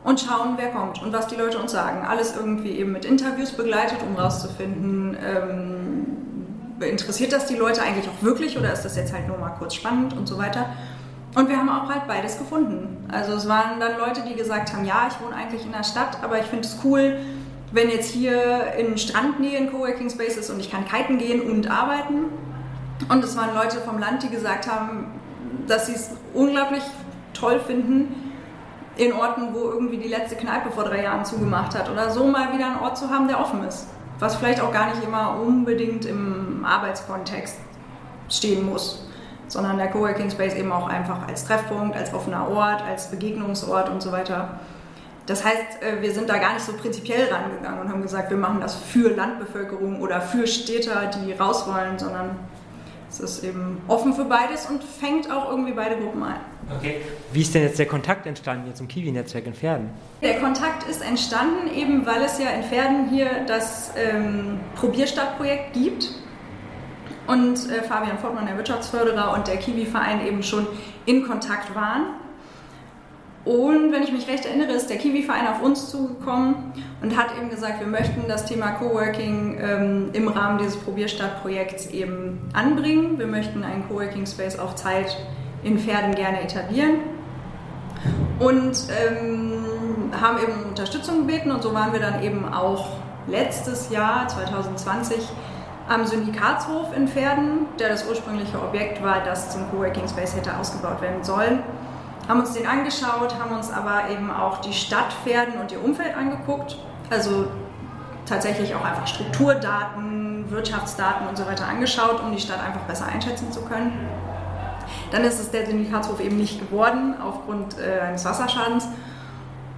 [0.04, 2.06] und schauen, wer kommt und was die Leute uns sagen.
[2.06, 8.22] Alles irgendwie eben mit Interviews begleitet, um rauszufinden, ähm, interessiert das die Leute eigentlich auch
[8.22, 10.66] wirklich oder ist das jetzt halt nur mal kurz spannend und so weiter.
[11.34, 13.08] Und wir haben auch halt beides gefunden.
[13.12, 16.18] Also es waren dann Leute, die gesagt haben, ja, ich wohne eigentlich in der Stadt,
[16.22, 17.18] aber ich finde es cool,
[17.72, 21.70] wenn jetzt hier in Strandnähe ein Coworking Space ist und ich kann kiten gehen und
[21.70, 22.30] arbeiten
[23.08, 25.08] Und es waren Leute vom Land, die gesagt haben,
[25.68, 26.82] dass sie es unglaublich
[27.32, 28.26] toll finden,
[28.96, 32.52] in Orten, wo irgendwie die letzte Kneipe vor drei Jahren zugemacht hat oder so mal
[32.54, 33.88] wieder einen Ort zu haben, der offen ist.
[34.18, 37.58] Was vielleicht auch gar nicht immer unbedingt im Arbeitskontext
[38.30, 39.06] stehen muss,
[39.48, 44.02] sondern der Coworking Space eben auch einfach als Treffpunkt, als offener Ort, als Begegnungsort und
[44.02, 44.58] so weiter.
[45.26, 48.36] Das heißt, äh, wir sind da gar nicht so prinzipiell rangegangen und haben gesagt, wir
[48.36, 52.36] machen das für Landbevölkerung oder für Städter, die raus wollen, sondern
[53.20, 56.40] es ist eben offen für beides und fängt auch irgendwie beide Gruppen ein.
[56.76, 57.00] Okay.
[57.32, 59.90] Wie ist denn jetzt der Kontakt entstanden hier zum Kiwi-Netzwerk in Pferden?
[60.22, 66.10] Der Kontakt ist entstanden, eben weil es ja in Pferden hier das ähm, Probierstadtprojekt gibt
[67.26, 70.66] und äh, Fabian Fortmann, der Wirtschaftsförderer, und der Kiwi-Verein eben schon
[71.06, 72.06] in Kontakt waren.
[73.46, 77.48] Und wenn ich mich recht erinnere, ist der Kiwi-Verein auf uns zugekommen und hat eben
[77.48, 83.20] gesagt, wir möchten das Thema Coworking ähm, im Rahmen dieses Probierstadtprojekts eben anbringen.
[83.20, 85.16] Wir möchten einen Coworking-Space auf Zeit
[85.62, 86.96] in Pferden gerne etablieren
[88.40, 89.62] und ähm,
[90.20, 92.96] haben eben Unterstützung gebeten und so waren wir dann eben auch
[93.28, 95.18] letztes Jahr, 2020,
[95.88, 101.00] am Syndikatshof in Pferden, der das ursprüngliche Objekt war, das zum Coworking Space hätte ausgebaut
[101.00, 101.60] werden sollen
[102.28, 106.16] haben uns den angeschaut, haben uns aber eben auch die Stadt Pferden und ihr Umfeld
[106.16, 106.78] angeguckt.
[107.10, 107.46] Also
[108.26, 113.52] tatsächlich auch einfach Strukturdaten, Wirtschaftsdaten und so weiter angeschaut, um die Stadt einfach besser einschätzen
[113.52, 113.92] zu können.
[115.10, 118.88] Dann ist es der Syndikatshof eben nicht geworden aufgrund äh, eines Wasserschadens.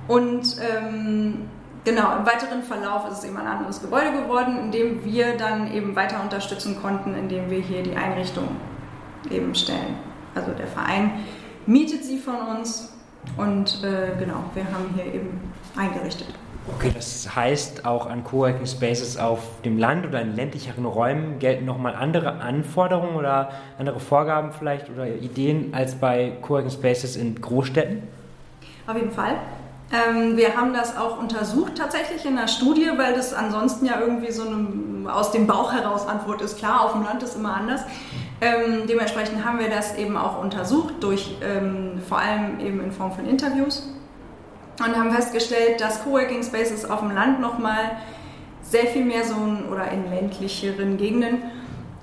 [0.06, 1.48] Und ähm,
[1.84, 5.72] genau, im weiteren Verlauf ist es eben ein anderes Gebäude geworden, in dem wir dann
[5.72, 8.48] eben weiter unterstützen konnten, indem wir hier die Einrichtung
[9.30, 9.96] eben stellen.
[10.34, 11.24] Also der Verein
[11.68, 12.92] mietet sie von uns
[13.36, 16.28] und äh, genau, wir haben hier eben eingerichtet.
[16.74, 21.64] Okay, das heißt, auch an Coworking Spaces auf dem Land oder in ländlicheren Räumen gelten
[21.64, 28.02] nochmal andere Anforderungen oder andere Vorgaben vielleicht oder Ideen als bei Coworking Spaces in Großstädten?
[28.86, 29.36] Auf jeden Fall.
[29.90, 34.30] Ähm, wir haben das auch untersucht tatsächlich in einer Studie, weil das ansonsten ja irgendwie
[34.30, 36.58] so eine aus dem Bauch heraus Antwort ist.
[36.58, 37.82] Klar, auf dem Land ist immer anders.
[38.40, 43.12] Ähm, dementsprechend haben wir das eben auch untersucht, durch, ähm, vor allem eben in Form
[43.12, 43.88] von Interviews
[44.80, 47.98] und haben festgestellt, dass Coworking Spaces auf dem Land nochmal
[48.62, 51.42] sehr viel mehr so ein, oder in ländlicheren Gegenden,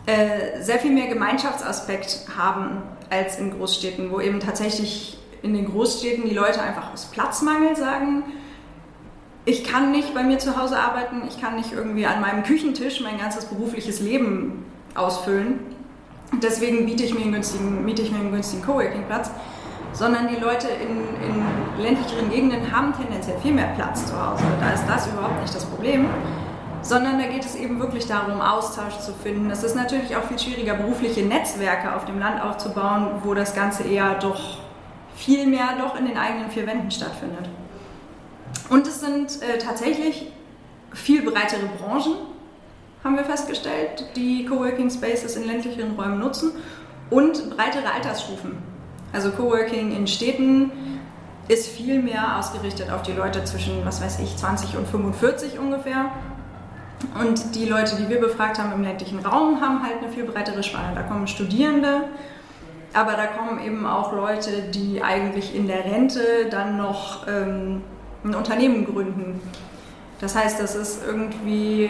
[0.07, 6.27] äh, sehr viel mehr Gemeinschaftsaspekt haben als in Großstädten, wo eben tatsächlich in den Großstädten
[6.27, 8.23] die Leute einfach aus Platzmangel sagen,
[9.45, 12.99] ich kann nicht bei mir zu Hause arbeiten, ich kann nicht irgendwie an meinem Küchentisch
[13.01, 15.74] mein ganzes berufliches Leben ausfüllen.
[16.41, 19.31] Deswegen biete ich mir einen günstigen, miete ich mir einen günstigen Coworking-Platz.
[19.93, 24.43] Sondern die Leute in, in ländlicheren Gegenden haben tendenziell viel mehr Platz zu Hause.
[24.59, 26.07] Da ist das überhaupt nicht das Problem
[26.85, 29.49] sondern da geht es eben wirklich darum, Austausch zu finden.
[29.49, 33.83] Es ist natürlich auch viel schwieriger, berufliche Netzwerke auf dem Land aufzubauen, wo das Ganze
[33.83, 34.59] eher doch
[35.15, 37.49] viel mehr doch in den eigenen vier Wänden stattfindet.
[38.69, 40.31] Und es sind äh, tatsächlich
[40.93, 42.15] viel breitere Branchen,
[43.05, 46.53] haben wir festgestellt, die Coworking Spaces in ländlichen Räumen nutzen
[47.11, 48.57] und breitere Altersstufen.
[49.13, 50.71] Also Coworking in Städten
[51.47, 56.11] ist viel mehr ausgerichtet auf die Leute zwischen, was weiß ich, 20 und 45 ungefähr.
[57.19, 60.63] Und die Leute, die wir befragt haben im ländlichen Raum, haben halt eine viel breitere
[60.63, 60.95] Spanne.
[60.95, 62.05] Da kommen Studierende,
[62.93, 67.83] aber da kommen eben auch Leute, die eigentlich in der Rente dann noch ähm,
[68.23, 69.39] ein Unternehmen gründen.
[70.19, 71.89] Das heißt, das ist irgendwie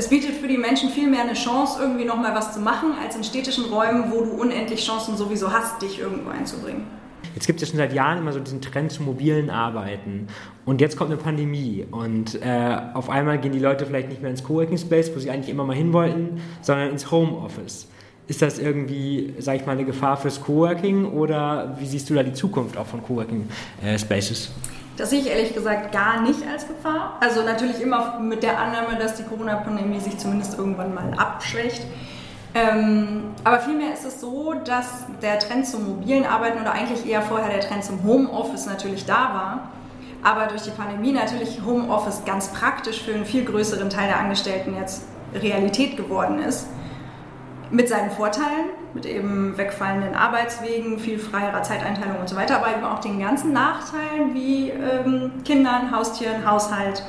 [0.00, 3.16] es bietet für die Menschen viel mehr eine Chance, irgendwie nochmal was zu machen, als
[3.16, 6.86] in städtischen Räumen, wo du unendlich Chancen sowieso hast, dich irgendwo einzubringen.
[7.34, 10.28] Jetzt gibt es ja schon seit Jahren immer so diesen Trend zu mobilen Arbeiten.
[10.64, 11.86] Und jetzt kommt eine Pandemie.
[11.90, 15.30] Und äh, auf einmal gehen die Leute vielleicht nicht mehr ins Coworking Space, wo sie
[15.30, 17.86] eigentlich immer mal hin wollten, sondern ins Homeoffice.
[18.26, 22.22] Ist das irgendwie, sag ich mal, eine Gefahr fürs Coworking oder wie siehst du da
[22.22, 23.46] die Zukunft auch von Coworking
[23.84, 24.50] äh, Spaces?
[24.96, 27.16] Das sehe ich ehrlich gesagt gar nicht als Gefahr.
[27.20, 31.82] Also natürlich immer mit der Annahme, dass die Corona-Pandemie sich zumindest irgendwann mal abschwächt.
[32.54, 37.22] Ähm, aber vielmehr ist es so, dass der Trend zum mobilen Arbeiten oder eigentlich eher
[37.22, 39.70] vorher der Trend zum Homeoffice natürlich da war.
[40.22, 44.76] Aber durch die Pandemie natürlich Homeoffice ganz praktisch für einen viel größeren Teil der Angestellten
[44.76, 46.66] jetzt Realität geworden ist
[47.70, 52.84] mit seinen Vorteilen, mit eben wegfallenden Arbeitswegen, viel freierer Zeiteinteilung und so weiter, aber eben
[52.84, 57.04] auch den ganzen Nachteilen wie ähm, Kindern, Haustieren, Haushalt,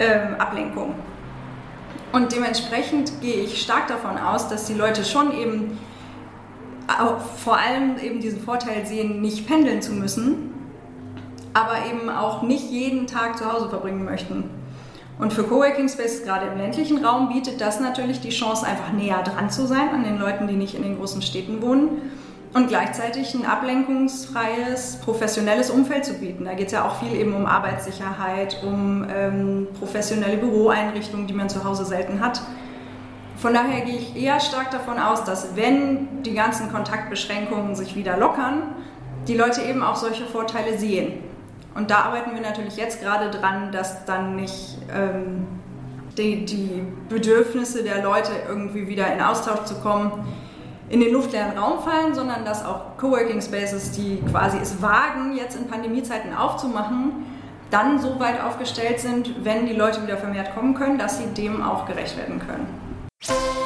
[0.00, 0.94] ähm, Ablenkung.
[2.12, 5.78] Und dementsprechend gehe ich stark davon aus, dass die Leute schon eben
[7.44, 10.54] vor allem eben diesen Vorteil sehen, nicht pendeln zu müssen,
[11.52, 14.50] aber eben auch nicht jeden Tag zu Hause verbringen möchten.
[15.18, 19.22] Und für Coworking Spaces, gerade im ländlichen Raum, bietet das natürlich die Chance, einfach näher
[19.22, 22.02] dran zu sein an den Leuten, die nicht in den großen Städten wohnen
[22.52, 26.44] und gleichzeitig ein ablenkungsfreies, professionelles Umfeld zu bieten.
[26.44, 31.48] Da geht es ja auch viel eben um Arbeitssicherheit, um ähm, professionelle Büroeinrichtungen, die man
[31.48, 32.42] zu Hause selten hat.
[33.36, 38.16] Von daher gehe ich eher stark davon aus, dass wenn die ganzen Kontaktbeschränkungen sich wieder
[38.16, 38.74] lockern,
[39.28, 41.14] die Leute eben auch solche Vorteile sehen.
[41.76, 45.46] Und da arbeiten wir natürlich jetzt gerade dran, dass dann nicht ähm,
[46.16, 50.26] die, die Bedürfnisse der Leute irgendwie wieder in Austausch zu kommen,
[50.88, 55.56] in den luftleeren Raum fallen, sondern dass auch Coworking Spaces, die quasi es wagen, jetzt
[55.56, 57.26] in Pandemiezeiten aufzumachen,
[57.70, 61.62] dann so weit aufgestellt sind, wenn die Leute wieder vermehrt kommen können, dass sie dem
[61.62, 63.65] auch gerecht werden können.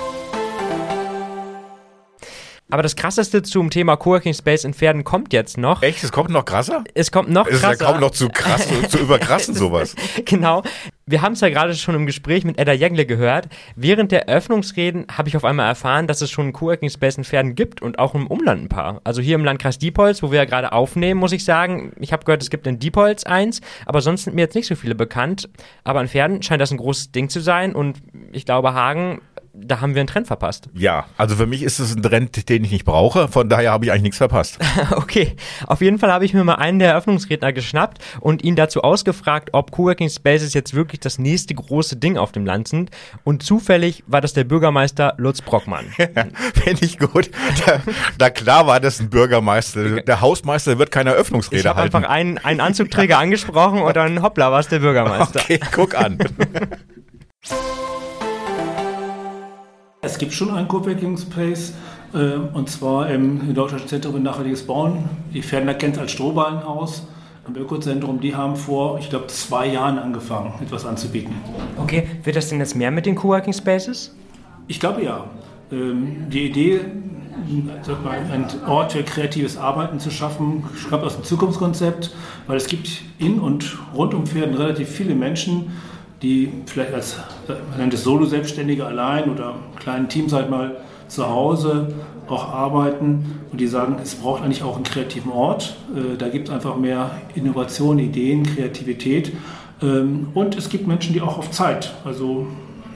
[2.70, 5.82] Aber das krasseste zum Thema Coworking Space in Pferden kommt jetzt noch.
[5.82, 6.04] Echt?
[6.04, 6.84] Es kommt noch krasser?
[6.94, 7.72] Es kommt noch es krasser.
[7.72, 9.94] ist ja kaum noch zu krass, zu überkrassen sowas.
[10.24, 10.62] genau.
[11.06, 13.48] Wir haben es ja gerade schon im Gespräch mit Edda Jengle gehört.
[13.74, 17.24] Während der Öffnungsreden habe ich auf einmal erfahren, dass es schon einen Coworking Space in
[17.24, 19.00] Pferden gibt und auch im Umland ein paar.
[19.02, 22.24] Also hier im Landkreis Diepholz, wo wir ja gerade aufnehmen, muss ich sagen, ich habe
[22.24, 25.48] gehört, es gibt in Diepholz eins, aber sonst sind mir jetzt nicht so viele bekannt.
[25.82, 27.98] Aber in Pferden scheint das ein großes Ding zu sein und
[28.30, 29.20] ich glaube, Hagen
[29.52, 30.68] da haben wir einen Trend verpasst.
[30.74, 33.28] Ja, also für mich ist es ein Trend, den ich nicht brauche.
[33.28, 34.58] Von daher habe ich eigentlich nichts verpasst.
[34.96, 35.36] okay,
[35.66, 39.50] auf jeden Fall habe ich mir mal einen der Eröffnungsredner geschnappt und ihn dazu ausgefragt,
[39.52, 42.90] ob Coworking Spaces jetzt wirklich das nächste große Ding auf dem Land sind.
[43.24, 45.86] Und zufällig war das der Bürgermeister Lutz Brockmann.
[46.54, 47.30] Finde ich gut.
[47.66, 47.80] Da,
[48.18, 50.02] da, klar war das ein Bürgermeister.
[50.02, 51.78] Der Hausmeister wird keine Eröffungsrede ich halten.
[51.78, 55.40] Ich habe einfach einen, einen Anzugträger angesprochen und dann hoppla, war es der Bürgermeister.
[55.40, 56.18] Okay, guck an.
[60.02, 61.74] Es gibt schon einen Coworking Space
[62.14, 65.10] äh, und zwar im Deutschen Zentrum für nachhaltiges Bauen.
[65.34, 67.06] Die Pferdener kennt es als Strohballenhaus
[67.46, 68.18] am Ökozentrum.
[68.18, 71.34] Die haben vor, ich glaube, zwei Jahren angefangen, etwas anzubieten.
[71.76, 74.16] Okay, wird das denn jetzt mehr mit den Coworking Spaces?
[74.68, 75.26] Ich glaube ja.
[75.70, 76.80] Ähm, die Idee,
[78.02, 82.14] mal, einen Ort für kreatives Arbeiten zu schaffen, stammt aus dem Zukunftskonzept,
[82.46, 85.70] weil es gibt in und rund um Pferden relativ viele Menschen,
[86.22, 87.16] die vielleicht als
[87.78, 90.76] man Solo-Selbstständige allein oder kleinen Team seit mal
[91.08, 91.94] zu Hause
[92.28, 95.76] auch arbeiten und die sagen, es braucht eigentlich auch einen kreativen Ort.
[95.94, 99.32] Äh, da gibt es einfach mehr Innovation, Ideen, Kreativität.
[99.82, 101.92] Ähm, und es gibt Menschen, die auch auf Zeit.
[102.04, 102.46] Also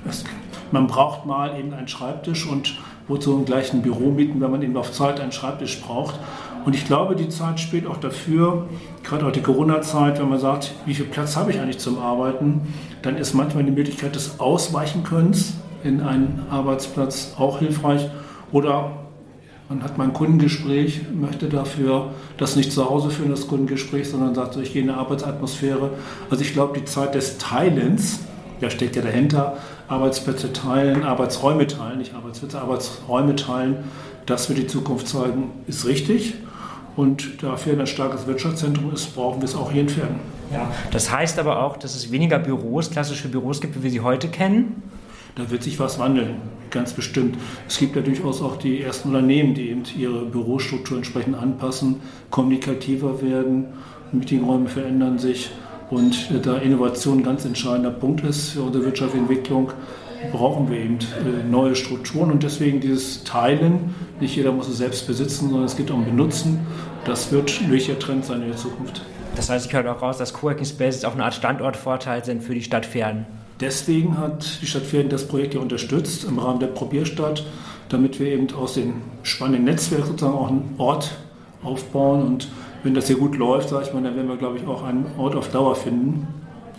[0.08, 0.24] es,
[0.70, 4.76] man braucht mal eben einen Schreibtisch und wozu gleich ein Büro mieten, wenn man eben
[4.76, 6.14] auf Zeit einen Schreibtisch braucht.
[6.64, 8.66] Und ich glaube, die Zeit spielt auch dafür,
[9.02, 12.62] gerade auch die Corona-Zeit, wenn man sagt, wie viel Platz habe ich eigentlich zum Arbeiten,
[13.02, 18.08] dann ist manchmal die Möglichkeit des Ausweichenkönnens in einen Arbeitsplatz auch hilfreich.
[18.50, 18.92] Oder
[19.68, 24.34] man hat mal ein Kundengespräch, möchte dafür das nicht zu Hause führen, das Kundengespräch, sondern
[24.34, 25.90] sagt, ich gehe in eine Arbeitsatmosphäre.
[26.30, 28.20] Also ich glaube, die Zeit des Teilens,
[28.60, 33.84] da steckt ja dahinter, Arbeitsplätze teilen, Arbeitsräume teilen, nicht Arbeitsplätze, Arbeitsräume teilen,
[34.24, 36.34] das wird die Zukunft zeigen, ist richtig.
[36.96, 40.16] Und da Pferden ein starkes Wirtschaftszentrum ist, brauchen wir es auch hier in Pferden.
[40.52, 44.00] Ja, das heißt aber auch, dass es weniger Büros, klassische Büros gibt, wie wir sie
[44.00, 44.82] heute kennen.
[45.36, 46.36] Da wird sich was wandeln,
[46.70, 47.36] ganz bestimmt.
[47.66, 51.96] Es gibt ja durchaus auch die ersten Unternehmen, die eben ihre Bürostruktur entsprechend anpassen,
[52.30, 53.66] kommunikativer werden,
[54.12, 55.50] Meetingräume verändern sich
[55.90, 59.72] und da Innovation ein ganz entscheidender Punkt ist für unsere wirtschaftliche Entwicklung,
[60.32, 60.98] brauchen wir eben
[61.50, 63.94] neue Strukturen und deswegen dieses Teilen.
[64.20, 66.66] Nicht jeder muss es selbst besitzen, sondern es geht um Benutzen.
[67.04, 69.02] Das wird ein wichtiger Trend sein in der Zukunft.
[69.36, 72.54] Das heißt, ich höre auch raus, dass Coworking Spaces auch eine Art Standortvorteil sind für
[72.54, 73.26] die Stadt Pferden.
[73.60, 77.44] Deswegen hat die Stadt Pferden das Projekt ja unterstützt im Rahmen der Probierstadt,
[77.88, 81.16] damit wir eben aus dem spannenden Netzwerk sozusagen auch einen Ort
[81.62, 82.22] aufbauen.
[82.22, 82.48] Und
[82.82, 85.06] wenn das hier gut läuft, sage ich mal, dann werden wir, glaube ich, auch einen
[85.18, 86.26] Ort auf Dauer finden.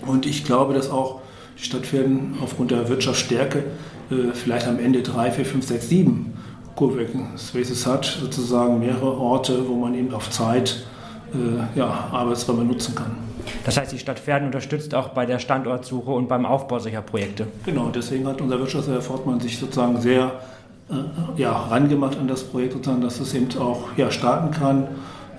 [0.05, 1.21] Und ich glaube, dass auch
[1.57, 3.63] die Stadt Pferden aufgrund der Wirtschaftsstärke
[4.11, 6.33] äh, vielleicht am Ende drei, vier, fünf, sechs, sieben
[6.75, 10.85] Coworking Spaces hat, sozusagen mehrere Orte, wo man eben auf Zeit
[11.33, 13.11] äh, ja, Arbeitsräume nutzen kann.
[13.63, 17.47] Das heißt, die Stadt Pferden unterstützt auch bei der Standortsuche und beim Aufbau solcher Projekte.
[17.65, 20.31] Genau, deswegen hat unser Wirtschaftsherr Fortmann sich sozusagen sehr
[20.89, 20.95] äh,
[21.37, 24.83] ja, rangemacht an das Projekt, sozusagen, dass es eben auch ja, starten kann.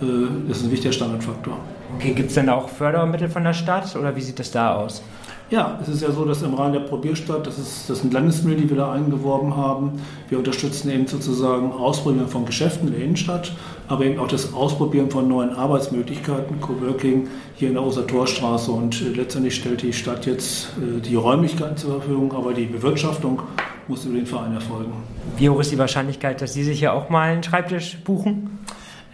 [0.00, 0.04] Äh,
[0.48, 1.58] das ist ein wichtiger Standardfaktor.
[1.96, 5.02] Okay, gibt es denn auch Fördermittel von der Stadt oder wie sieht das da aus?
[5.48, 8.64] Ja, es ist ja so, dass im Rahmen der Probierstadt, das, ist, das sind Landesmittel,
[8.64, 10.02] die wir da eingeworben haben.
[10.28, 13.52] Wir unterstützen eben sozusagen Ausprobieren von Geschäften in der Innenstadt,
[13.86, 18.72] aber eben auch das Ausprobieren von neuen Arbeitsmöglichkeiten, Coworking hier in der Ostertorstraße.
[18.72, 23.40] Und äh, letztendlich stellt die Stadt jetzt äh, die Räumlichkeiten zur Verfügung, aber die Bewirtschaftung
[23.86, 24.94] muss über den Verein erfolgen.
[25.36, 28.58] Wie hoch ist die Wahrscheinlichkeit, dass Sie sich ja auch mal einen Schreibtisch buchen?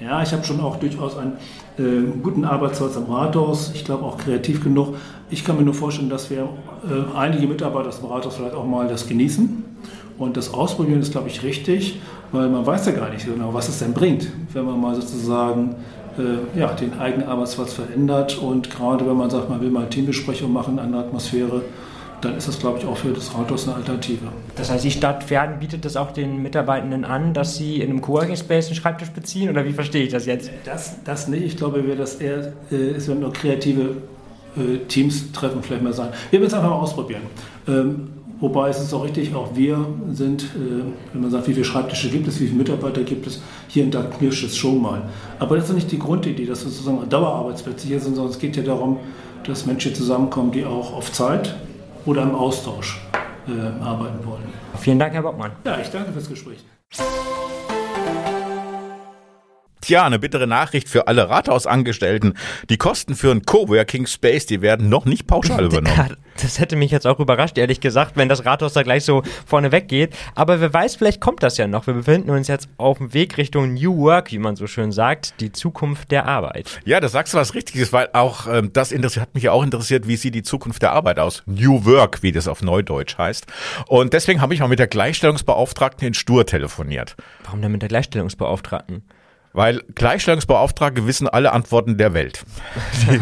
[0.00, 1.34] Ja, ich habe schon auch durchaus einen
[1.78, 3.70] äh, guten Arbeitsplatz am Rathaus.
[3.74, 4.96] Ich glaube auch kreativ genug.
[5.32, 8.86] Ich kann mir nur vorstellen, dass wir äh, einige Mitarbeiter des Rathaus vielleicht auch mal
[8.86, 9.64] das genießen.
[10.18, 12.00] Und das Ausprobieren ist, glaube ich, richtig,
[12.32, 15.74] weil man weiß ja gar nicht genau, was es denn bringt, wenn man mal sozusagen
[16.18, 18.36] äh, ja, den eigenen Arbeitsplatz verändert.
[18.36, 21.62] Und gerade wenn man sagt, man will mal Teambesprechung machen, eine Atmosphäre,
[22.20, 24.26] dann ist das, glaube ich, auch für das Rathaus eine Alternative.
[24.54, 28.02] Das heißt, die Stadt Pferden bietet das auch den Mitarbeitenden an, dass sie in einem
[28.02, 29.48] Coworking Space einen Schreibtisch beziehen?
[29.48, 30.50] Oder wie verstehe ich das jetzt?
[30.66, 31.42] Das, das nicht.
[31.42, 33.96] Ich glaube, wir das eher, äh, es werden nur kreative
[34.56, 36.10] äh, Teams-Treffen vielleicht mal sein.
[36.30, 37.22] Wir werden es einfach mal ausprobieren.
[37.68, 38.08] Ähm,
[38.42, 42.10] Wobei es ist auch richtig, auch wir sind, äh, wenn man sagt, wie viele Schreibtische
[42.10, 45.02] gibt es, wie viele Mitarbeiter gibt es, hier und da knirscht es schon mal.
[45.38, 48.56] Aber das ist nicht die Grundidee, dass wir sozusagen Dauerarbeitsplätze hier sind, sondern es geht
[48.56, 48.98] ja darum,
[49.46, 51.54] dass Menschen zusammenkommen, die auch auf Zeit
[52.04, 53.00] oder im Austausch
[53.46, 54.42] äh, arbeiten wollen.
[54.80, 55.52] Vielen Dank, Herr Bockmann.
[55.64, 56.64] Ja, ich danke fürs Gespräch.
[59.82, 62.34] Tja, eine bittere Nachricht für alle Rathausangestellten.
[62.70, 66.16] Die Kosten für einen Coworking Space, die werden noch nicht pauschal übernommen.
[66.40, 69.72] Das hätte mich jetzt auch überrascht, ehrlich gesagt, wenn das Rathaus da gleich so vorne
[69.72, 70.14] weggeht.
[70.36, 71.88] Aber wer weiß, vielleicht kommt das ja noch.
[71.88, 75.40] Wir befinden uns jetzt auf dem Weg Richtung New Work, wie man so schön sagt,
[75.40, 76.80] die Zukunft der Arbeit.
[76.84, 79.64] Ja, da sagst du was Richtiges, weil auch ähm, das interessiert, hat mich ja auch
[79.64, 81.42] interessiert, wie sieht die Zukunft der Arbeit aus?
[81.46, 83.46] New Work, wie das auf Neudeutsch heißt.
[83.88, 87.16] Und deswegen habe ich mal mit der Gleichstellungsbeauftragten in Stur telefoniert.
[87.42, 89.02] Warum denn mit der Gleichstellungsbeauftragten?
[89.52, 92.44] Weil Gleichstellungsbeauftragte wissen alle Antworten der Welt.
[93.10, 93.20] Die,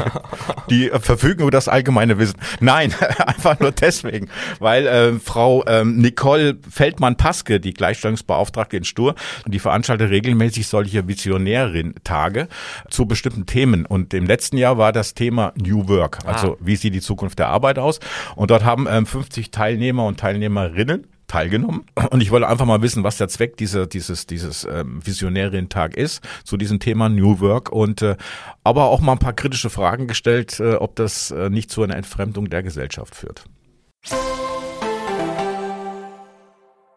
[0.71, 2.39] die verfügen über das allgemeine Wissen.
[2.61, 2.95] Nein,
[3.27, 4.29] einfach nur deswegen.
[4.59, 9.15] Weil äh, Frau ähm, Nicole Feldmann-Paske, die Gleichstellungsbeauftragte in Stur,
[9.47, 12.49] die veranstaltet regelmäßig solche Visionärin-Tage
[12.89, 13.87] zu bestimmten Themen.
[13.87, 16.19] Und im letzten Jahr war das Thema New Work.
[16.25, 16.57] Also ah.
[16.61, 18.01] wie sieht die Zukunft der Arbeit aus?
[18.37, 23.05] Und dort haben ähm, 50 Teilnehmer und Teilnehmerinnen teilgenommen und ich wollte einfach mal wissen,
[23.05, 28.03] was der Zweck dieser, dieses, dieses ähm, Visionärin-Tag ist zu diesem Thema New Work und
[28.03, 28.17] äh,
[28.65, 31.97] aber auch mal ein paar kritische Fragen gestellt, äh, ob das äh, nicht zu einer
[31.97, 33.45] Entfremdung der Gesellschaft führt.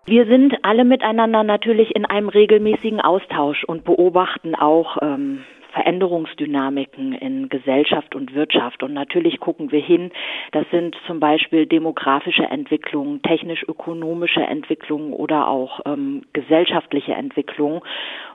[0.05, 7.49] Wir sind alle miteinander natürlich in einem regelmäßigen Austausch und beobachten auch ähm, Veränderungsdynamiken in
[7.49, 8.83] Gesellschaft und Wirtschaft.
[8.83, 10.11] Und natürlich gucken wir hin,
[10.51, 17.81] das sind zum Beispiel demografische Entwicklungen, technisch-ökonomische Entwicklungen oder auch ähm, gesellschaftliche Entwicklungen.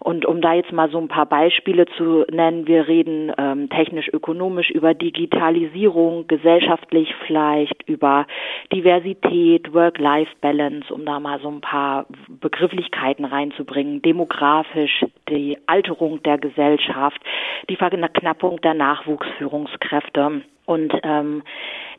[0.01, 4.70] Und um da jetzt mal so ein paar Beispiele zu nennen, wir reden ähm, technisch-ökonomisch
[4.70, 8.27] über Digitalisierung, gesellschaftlich vielleicht über
[8.72, 17.20] Diversität, Work-Life-Balance, um da mal so ein paar Begrifflichkeiten reinzubringen, demografisch die Alterung der Gesellschaft,
[17.69, 20.43] die Verknappung der Nachwuchsführungskräfte.
[20.67, 21.43] Und ähm,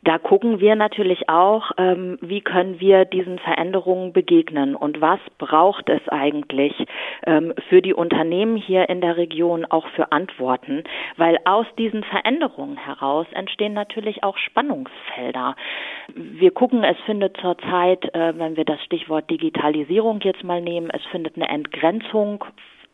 [0.04, 5.90] da gucken wir natürlich auch, ähm, wie können wir diesen Veränderungen begegnen und was braucht
[5.90, 6.74] es eigentlich
[7.26, 10.84] ähm, für die Unternehmen hier in der Region auch für Antworten,
[11.18, 15.56] weil aus diesen Veränderungen heraus entstehen natürlich auch Spannungsfelder.
[16.14, 21.04] Wir gucken, es findet zurzeit, äh, wenn wir das Stichwort Digitalisierung jetzt mal nehmen, es
[21.08, 22.46] findet eine Entgrenzung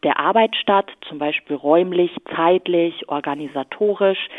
[0.06, 4.30] der Arbeit statt, zum Beispiel räumlich, zeitlich, organisatorisch.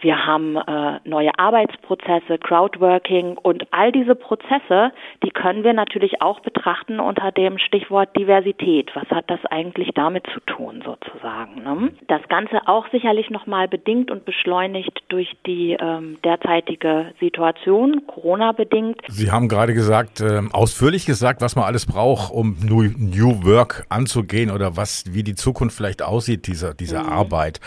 [0.00, 6.40] Wir haben äh, neue Arbeitsprozesse, Crowdworking und all diese Prozesse, die können wir natürlich auch
[6.40, 8.90] betrachten unter dem Stichwort Diversität.
[8.94, 11.62] Was hat das eigentlich damit zu tun sozusagen?
[11.62, 11.92] Ne?
[12.08, 19.00] Das Ganze auch sicherlich nochmal bedingt und beschleunigt durch die ähm, derzeitige Situation, Corona bedingt.
[19.08, 23.84] Sie haben gerade gesagt, äh, ausführlich gesagt, was man alles braucht, um New, New Work
[23.88, 27.08] anzugehen oder was, wie die Zukunft vielleicht aussieht dieser dieser mhm.
[27.10, 27.60] Arbeit.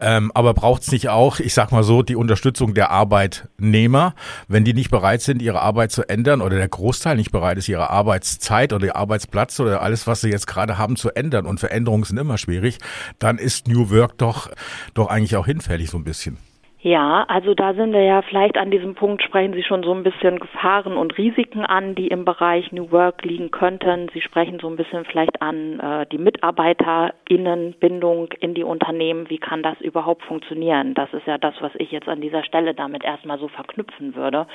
[0.00, 4.14] Ähm, aber braucht es nicht auch, ich sag mal mal so, die Unterstützung der Arbeitnehmer,
[4.48, 7.68] wenn die nicht bereit sind, ihre Arbeit zu ändern oder der Großteil nicht bereit ist,
[7.68, 11.60] ihre Arbeitszeit oder ihr Arbeitsplatz oder alles, was sie jetzt gerade haben, zu ändern und
[11.60, 12.78] Veränderungen sind immer schwierig,
[13.20, 14.50] dann ist New Work doch,
[14.94, 16.47] doch eigentlich auch hinfällig so ein bisschen.
[16.80, 20.04] Ja, also da sind wir ja vielleicht an diesem Punkt, sprechen Sie schon so ein
[20.04, 24.08] bisschen Gefahren und Risiken an, die im Bereich New Work liegen könnten.
[24.14, 29.28] Sie sprechen so ein bisschen vielleicht an äh, die MitarbeiterInnenbindung in die Unternehmen.
[29.28, 30.94] Wie kann das überhaupt funktionieren?
[30.94, 34.46] Das ist ja das, was ich jetzt an dieser Stelle damit erstmal so verknüpfen würde.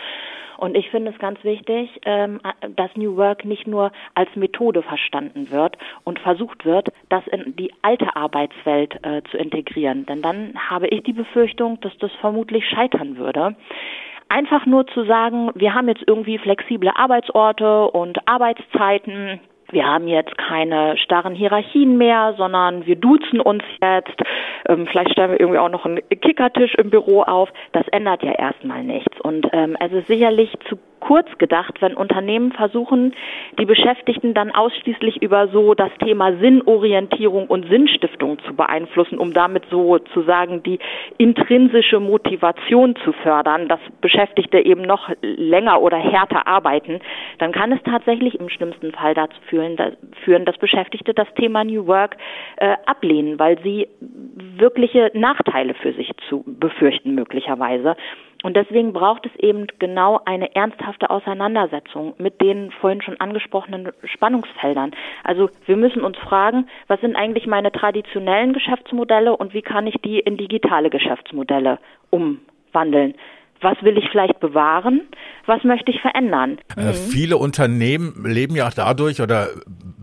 [0.58, 2.40] Und ich finde es ganz wichtig, ähm,
[2.76, 7.72] dass New Work nicht nur als Methode verstanden wird und versucht wird, das in die
[7.82, 10.06] alte Arbeitswelt äh, zu integrieren.
[10.06, 13.56] Denn dann habe ich die Befürchtung, dass das vermutlich scheitern würde
[14.30, 19.40] einfach nur zu sagen, wir haben jetzt irgendwie flexible Arbeitsorte und Arbeitszeiten,
[19.72, 24.22] wir haben jetzt keine starren Hierarchien mehr, sondern wir duzen uns jetzt.
[24.68, 27.50] Ähm, vielleicht stellen wir irgendwie auch noch einen Kickertisch im Büro auf.
[27.72, 29.20] Das ändert ja erstmal nichts.
[29.22, 33.14] Und ähm, es ist sicherlich zu kurz gedacht, wenn Unternehmen versuchen,
[33.60, 39.66] die Beschäftigten dann ausschließlich über so das Thema Sinnorientierung und Sinnstiftung zu beeinflussen, um damit
[39.70, 40.80] sozusagen die
[41.18, 47.02] intrinsische Motivation zu fördern, dass Beschäftigte eben noch länger oder härter arbeiten,
[47.40, 52.16] dann kann es tatsächlich im schlimmsten Fall dazu führen, dass Beschäftigte das Thema New Work
[52.58, 53.90] äh, ablehnen, weil sie
[54.58, 57.98] wirkliche Nachteile für sich zu befürchten möglicherweise.
[58.44, 64.92] Und deswegen braucht es eben genau eine ernsthafte Auseinandersetzung mit den vorhin schon angesprochenen Spannungsfeldern.
[65.24, 69.96] Also wir müssen uns fragen, was sind eigentlich meine traditionellen Geschäftsmodelle und wie kann ich
[70.04, 71.80] die in digitale Geschäftsmodelle
[72.10, 73.16] umwandeln?
[73.62, 75.08] Was will ich vielleicht bewahren?
[75.46, 76.58] Was möchte ich verändern?
[76.76, 76.94] Äh, mhm.
[76.94, 79.48] Viele Unternehmen leben ja auch dadurch oder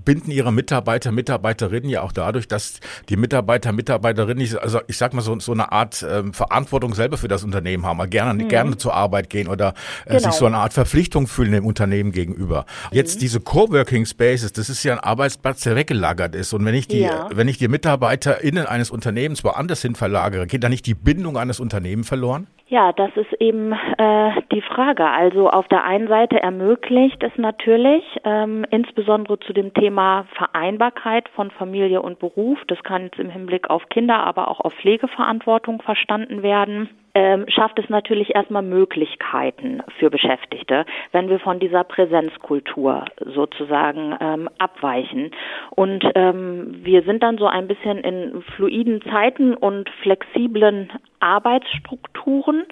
[0.05, 5.23] binden ihre Mitarbeiter, Mitarbeiterinnen ja auch dadurch, dass die Mitarbeiter, Mitarbeiterinnen, also ich sag mal
[5.23, 8.49] so, so eine Art ähm, Verantwortung selber für das Unternehmen haben, gerne, mhm.
[8.49, 9.75] gerne zur Arbeit gehen oder
[10.05, 10.21] äh, genau.
[10.21, 12.67] sich so eine Art Verpflichtung fühlen dem Unternehmen gegenüber.
[12.91, 12.97] Mhm.
[12.97, 16.53] Jetzt diese Coworking Spaces, das ist ja ein Arbeitsplatz, der weggelagert ist.
[16.53, 17.29] Und wenn ich die, ja.
[17.33, 21.61] wenn ich die MitarbeiterInnen eines Unternehmens woanders hin verlagere, geht da nicht die Bindung eines
[21.61, 22.47] Unternehmens verloren?
[22.71, 25.05] Ja, das ist eben äh, die Frage.
[25.05, 31.51] Also auf der einen Seite ermöglicht es natürlich, ähm, insbesondere zu dem Thema Vereinbarkeit von
[31.51, 36.45] Familie und Beruf, das kann jetzt im Hinblick auf Kinder, aber auch auf Pflegeverantwortung verstanden
[36.45, 43.05] werden, ähm, schafft es natürlich erstmal Möglichkeiten für Beschäftigte, wenn wir von dieser Präsenzkultur
[43.35, 45.33] sozusagen ähm, abweichen.
[45.71, 50.91] Und ähm, wir sind dann so ein bisschen in fluiden Zeiten und flexiblen
[51.21, 52.65] Arbeitsstrukturen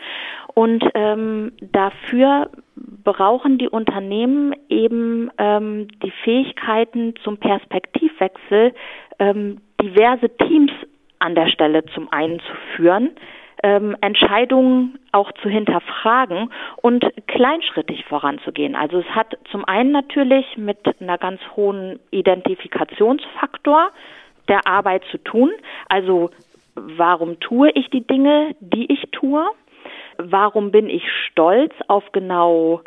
[0.55, 2.51] und ähm, dafür
[3.05, 8.75] brauchen die Unternehmen eben ähm, die Fähigkeiten zum Perspektivwechsel,
[9.19, 10.73] ähm, diverse Teams
[11.19, 13.11] an der Stelle zum einen zu führen,
[13.63, 18.77] ähm, Entscheidungen auch zu hinterfragen und kleinschrittig voranzugehen.
[18.77, 23.91] Also es hat zum einen natürlich mit einer ganz hohen Identifikationsfaktor
[24.49, 25.51] der Arbeit zu tun.
[25.89, 26.31] Also
[26.75, 29.45] warum tue ich die Dinge, die ich tue?
[30.19, 32.83] Warum bin ich stolz auf genau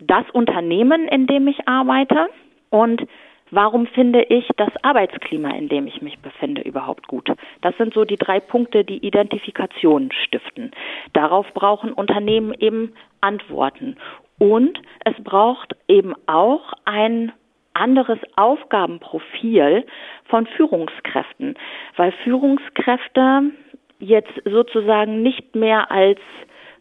[0.00, 2.28] das Unternehmen, in dem ich arbeite?
[2.70, 3.06] Und
[3.54, 7.30] Warum finde ich das Arbeitsklima, in dem ich mich befinde, überhaupt gut?
[7.60, 10.72] Das sind so die drei Punkte, die Identifikation stiften.
[11.12, 13.94] Darauf brauchen Unternehmen eben Antworten.
[14.40, 17.30] Und es braucht eben auch ein
[17.74, 19.86] anderes Aufgabenprofil
[20.24, 21.54] von Führungskräften,
[21.94, 23.52] weil Führungskräfte
[24.00, 26.18] jetzt sozusagen nicht mehr als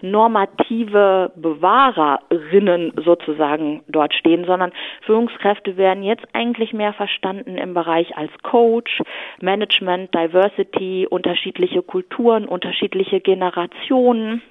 [0.04, 4.74] normative Bewahrerinnen sozusagen dort stehen, sondern
[5.06, 9.02] Führungskräfte werden jetzt eigentlich mehr verstanden im Bereich als Coach,
[9.42, 14.42] Management, Diversity, unterschiedliche Kulturen, unterschiedliche Generationen.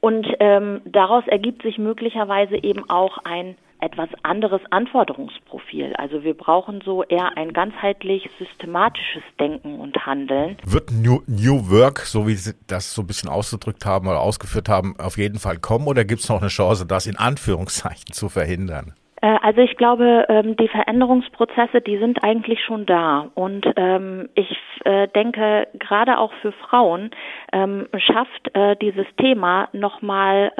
[0.00, 5.94] Und ähm, daraus ergibt sich möglicherweise eben auch ein etwas anderes Anforderungsprofil.
[5.96, 10.56] Also wir brauchen so eher ein ganzheitlich systematisches Denken und Handeln.
[10.64, 14.68] Wird New, New Work, so wie Sie das so ein bisschen ausgedrückt haben oder ausgeführt
[14.68, 18.28] haben, auf jeden Fall kommen oder gibt es noch eine Chance, das in Anführungszeichen zu
[18.28, 18.94] verhindern?
[19.22, 23.30] Äh, also ich glaube, ähm, die Veränderungsprozesse, die sind eigentlich schon da.
[23.34, 27.10] Und ähm, ich äh, denke, gerade auch für Frauen
[27.52, 30.52] ähm, schafft äh, dieses Thema nochmal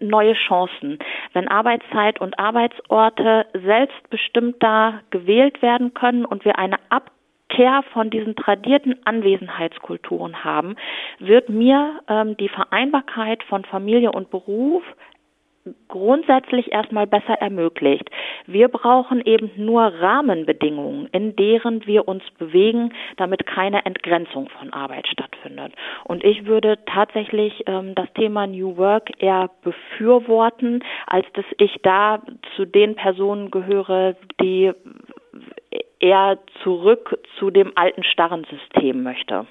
[0.00, 0.98] neue Chancen.
[1.32, 8.96] Wenn Arbeitszeit und Arbeitsorte selbstbestimmter gewählt werden können und wir eine Abkehr von diesen tradierten
[9.04, 10.76] Anwesenheitskulturen haben,
[11.18, 14.82] wird mir ähm, die Vereinbarkeit von Familie und Beruf
[15.88, 18.08] grundsätzlich erstmal besser ermöglicht.
[18.46, 25.06] Wir brauchen eben nur Rahmenbedingungen, in deren wir uns bewegen, damit keine Entgrenzung von Arbeit
[25.08, 25.72] stattfindet.
[26.04, 32.22] Und ich würde tatsächlich ähm, das Thema New Work eher befürworten, als dass ich da
[32.56, 34.72] zu den Personen gehöre, die
[36.00, 39.46] eher zurück zu dem alten starren System möchte.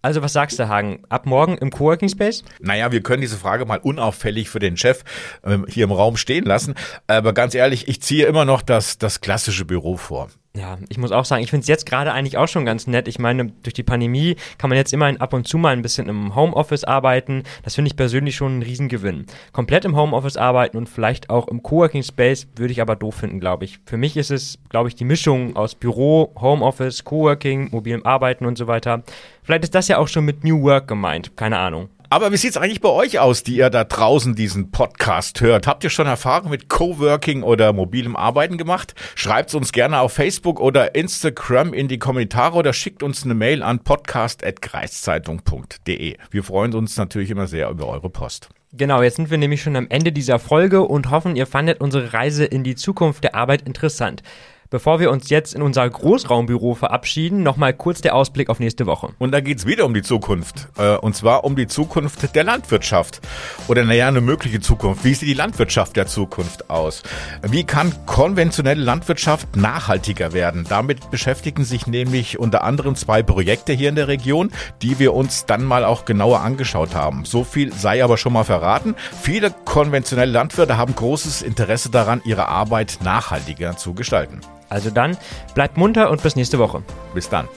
[0.00, 1.02] Also was sagst du, Hagen?
[1.08, 2.44] Ab morgen im Coworking Space?
[2.60, 5.02] Naja, wir können diese Frage mal unauffällig für den Chef
[5.44, 6.74] ähm, hier im Raum stehen lassen.
[7.06, 10.28] Aber ganz ehrlich, ich ziehe immer noch das, das klassische Büro vor.
[10.58, 13.06] Ja, ich muss auch sagen, ich finde es jetzt gerade eigentlich auch schon ganz nett.
[13.06, 16.08] Ich meine, durch die Pandemie kann man jetzt immerhin ab und zu mal ein bisschen
[16.08, 17.44] im Homeoffice arbeiten.
[17.62, 19.26] Das finde ich persönlich schon ein Riesengewinn.
[19.52, 23.38] Komplett im Homeoffice arbeiten und vielleicht auch im Coworking Space würde ich aber doof finden,
[23.38, 23.78] glaube ich.
[23.86, 28.58] Für mich ist es, glaube ich, die Mischung aus Büro, Homeoffice, Coworking, mobilem Arbeiten und
[28.58, 29.04] so weiter.
[29.44, 31.36] Vielleicht ist das ja auch schon mit New Work gemeint.
[31.36, 31.88] Keine Ahnung.
[32.10, 35.66] Aber wie sieht's eigentlich bei euch aus, die ihr da draußen diesen Podcast hört?
[35.66, 38.94] Habt ihr schon Erfahrung mit Coworking oder mobilem Arbeiten gemacht?
[39.14, 43.62] Schreibt's uns gerne auf Facebook oder Instagram in die Kommentare oder schickt uns eine Mail
[43.62, 46.16] an podcast.kreiszeitung.de.
[46.30, 48.48] Wir freuen uns natürlich immer sehr über eure Post.
[48.72, 52.14] Genau, jetzt sind wir nämlich schon am Ende dieser Folge und hoffen, ihr fandet unsere
[52.14, 54.22] Reise in die Zukunft der Arbeit interessant.
[54.70, 59.14] Bevor wir uns jetzt in unser Großraumbüro verabschieden, nochmal kurz der Ausblick auf nächste Woche.
[59.18, 60.68] Und da geht's wieder um die Zukunft.
[60.76, 63.22] Äh, und zwar um die Zukunft der Landwirtschaft.
[63.68, 65.06] Oder naja, eine mögliche Zukunft.
[65.06, 67.02] Wie sieht die Landwirtschaft der Zukunft aus?
[67.48, 70.66] Wie kann konventionelle Landwirtschaft nachhaltiger werden?
[70.68, 74.50] Damit beschäftigen sich nämlich unter anderem zwei Projekte hier in der Region,
[74.82, 77.24] die wir uns dann mal auch genauer angeschaut haben.
[77.24, 78.96] So viel sei aber schon mal verraten.
[79.22, 84.42] Viele konventionelle Landwirte haben großes Interesse daran, ihre Arbeit nachhaltiger zu gestalten.
[84.68, 85.16] Also dann,
[85.54, 86.82] bleibt munter und bis nächste Woche.
[87.14, 87.48] Bis dann.